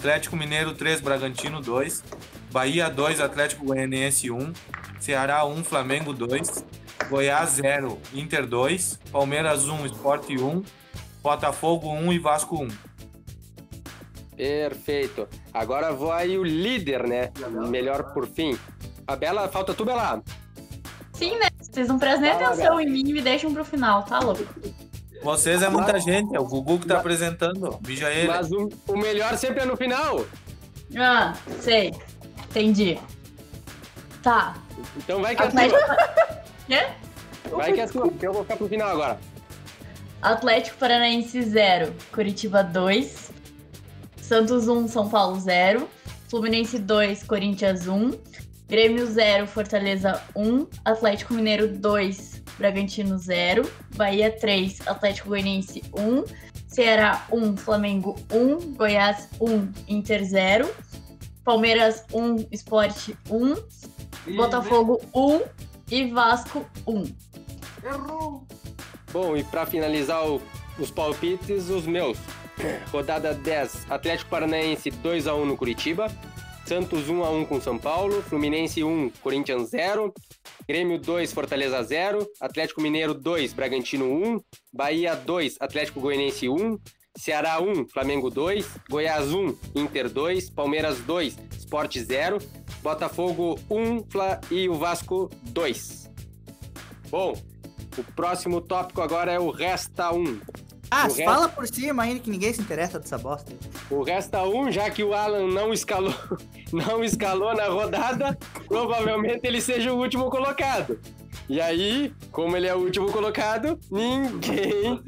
[0.00, 2.02] Atlético Mineiro 3, Bragantino 2,
[2.50, 4.52] Bahia 2, Atlético Goianiense 1,
[4.98, 6.64] Ceará 1, Flamengo 2,
[7.10, 10.62] Goiás 0, Inter 2, Palmeiras 1, Sport 1,
[11.22, 12.68] Botafogo 1 e Vasco 1.
[14.40, 15.28] Perfeito.
[15.52, 17.30] Agora vai o líder, né?
[17.68, 18.58] Melhor por fim.
[19.06, 20.22] A Bela, falta tu, Bela.
[21.12, 21.48] Sim, né?
[21.60, 22.82] Vocês não prestam nem Fala, atenção Bela.
[22.82, 24.42] em mim e me deixam pro final, tá louco?
[25.22, 27.78] Vocês é muita gente, é o Gugu que tá apresentando.
[27.82, 28.28] Bija ele.
[28.28, 30.24] Mas o, o melhor sempre é no final.
[30.96, 31.92] Ah, sei.
[32.48, 32.98] Entendi.
[34.22, 34.56] Tá.
[34.96, 35.78] Então vai que é Atlético...
[35.78, 35.96] tua.
[36.66, 36.86] Quê?
[37.50, 39.20] Vai que é tua, porque eu vou ficar pro final agora.
[40.22, 43.29] Atlético Paranaense 0, Curitiba 2,
[44.30, 45.88] Santos 1, São Paulo 0,
[46.28, 48.12] Fluminense 2, Corinthians 1,
[48.68, 56.22] Grêmio 0, Fortaleza 1, Atlético Mineiro 2, Bragantino 0, Bahia 3, Atlético Goianiense 1,
[56.68, 60.70] Ceará 1, Flamengo 1, Goiás 1, Inter 0,
[61.44, 63.56] Palmeiras 1, Sport 1,
[64.36, 65.40] Botafogo 1
[65.90, 67.02] e Vasco 1.
[67.84, 68.46] Errou!
[69.12, 70.40] Bom, e pra finalizar o-
[70.78, 72.16] os palpites, os meus.
[72.90, 76.08] Rodada 10, Atlético Paranaense 2x1 no Curitiba.
[76.66, 78.22] Santos 1x1 com São Paulo.
[78.22, 80.12] Fluminense 1, Corinthians 0.
[80.68, 82.26] Grêmio 2, Fortaleza 0.
[82.40, 84.40] Atlético Mineiro 2, Bragantino 1.
[84.72, 86.78] Bahia 2, Atlético Goianiense 1.
[87.18, 88.64] Ceará 1, Flamengo 2.
[88.88, 90.50] Goiás 1, Inter 2.
[90.50, 92.38] Palmeiras 2, Sport 0.
[92.82, 96.08] Botafogo 1 Fla- e o Vasco 2.
[97.10, 97.34] Bom,
[97.98, 100.40] o próximo tópico agora é o Resta 1.
[100.90, 103.52] Ah, o fala por cima ainda que ninguém se interessa dessa bosta.
[103.90, 106.12] O Resta 1, já que o Alan não escalou,
[106.72, 108.36] não escalou na rodada,
[108.66, 110.98] provavelmente ele seja o último colocado.
[111.48, 115.00] E aí, como ele é o último colocado, ninguém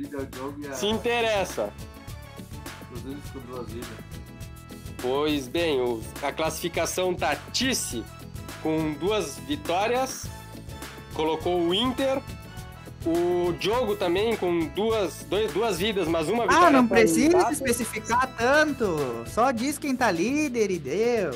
[0.70, 0.74] a.
[0.74, 1.72] se interessa.
[5.00, 8.04] Pois bem, o- a classificação tá Tice
[8.62, 10.26] com duas vitórias,
[11.14, 12.20] colocou o Inter,
[13.04, 16.66] o Diogo também com duas, dois- duas vidas, mas uma vitória.
[16.68, 17.52] Ah, não precisa empate.
[17.54, 18.96] especificar tanto.
[19.26, 21.30] Só diz quem tá líder e deu.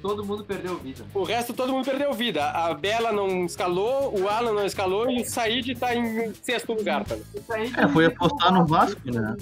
[0.00, 1.04] Todo mundo perdeu vida.
[1.12, 2.50] O resto todo mundo perdeu vida.
[2.50, 7.04] A Bela não escalou, o Alan não escalou e o Said tá em sexto lugar
[7.04, 7.72] também.
[7.76, 9.36] É, foi apostar no Vasco, né?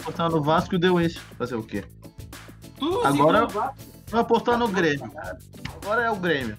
[0.00, 1.20] Apostar no Vasco e deu isso.
[1.38, 1.84] Fazer o quê?
[3.04, 5.10] Agora vai apostar no Grêmio.
[5.82, 6.56] Agora é o Grêmio.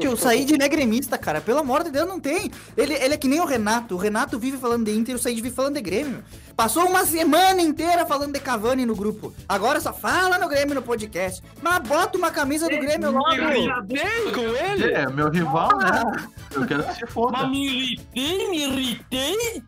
[0.00, 1.40] Tio, o Said não é gremista, cara.
[1.40, 2.50] Pelo amor de Deus, não tem.
[2.76, 3.94] Ele, ele é que nem o Renato.
[3.94, 6.22] O Renato vive falando de Inter e o Said vive falando de Grêmio.
[6.56, 9.32] Passou uma semana inteira falando de Cavani no grupo.
[9.48, 11.42] Agora só fala no Grêmio no podcast.
[11.62, 13.32] Mas bota uma camisa do Grêmio logo.
[13.32, 14.92] irritei com ele?
[14.92, 16.26] É, meu rival, né?
[16.54, 17.32] Eu quero que se foda.
[17.32, 19.62] Mas me irritei, me irritei.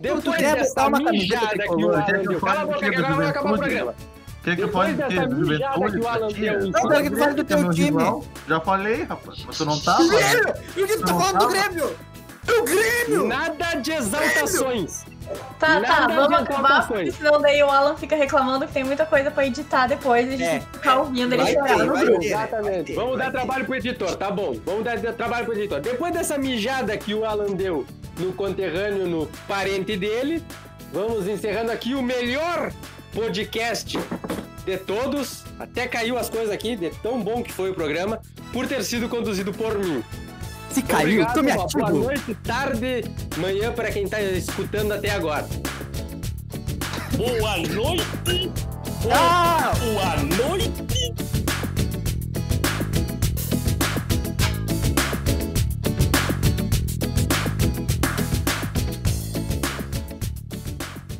[0.00, 2.40] Depois Tu quer botar uma mijada que o eu.
[2.40, 3.94] Cala a boca que agora vai acabar o programa.
[4.56, 5.58] Que Juventude,
[5.92, 6.58] que o Alan Caxias?
[6.58, 8.22] deu em Não, quero que tu fale do Que é teu time.
[8.48, 9.44] Já falei, rapaz.
[9.46, 9.76] Mas tu não.
[9.76, 10.48] Do Grêmio!
[10.50, 11.50] o que tu tá falando do tava.
[11.52, 11.96] Grêmio?
[12.46, 13.26] Do Grêmio!
[13.26, 15.04] Nada de exaltações.
[15.58, 19.30] Tá, tá, vamos acabar, porque senão daí o Alan fica reclamando que tem muita coisa
[19.30, 20.60] pra editar depois e a gente É.
[20.60, 22.20] ficar ouvindo ele chorar ter, no vai grupo.
[22.20, 22.26] ter.
[22.28, 22.94] Exatamente.
[22.94, 23.32] Vamos dar ter.
[23.32, 24.56] trabalho pro editor, tá bom.
[24.64, 25.80] Vamos dar trabalho pro editor.
[25.80, 27.84] Depois dessa mijada que o Alan deu
[28.18, 30.42] no conterrâneo, no parente dele,
[30.94, 32.72] vamos encerrando aqui o melhor
[33.12, 33.98] podcast
[34.64, 35.44] de todos.
[35.58, 38.20] Até caiu as coisas aqui, de tão bom que foi o programa,
[38.52, 40.02] por ter sido conduzido por mim.
[40.70, 41.98] Se caiu, Obrigado, tô me uma boa ativo.
[42.04, 43.04] noite, tarde,
[43.38, 45.48] manhã para quem tá escutando até agora.
[47.16, 48.52] Boa noite.
[49.00, 49.72] Tchau!
[49.92, 50.16] Boa
[50.48, 51.47] noite.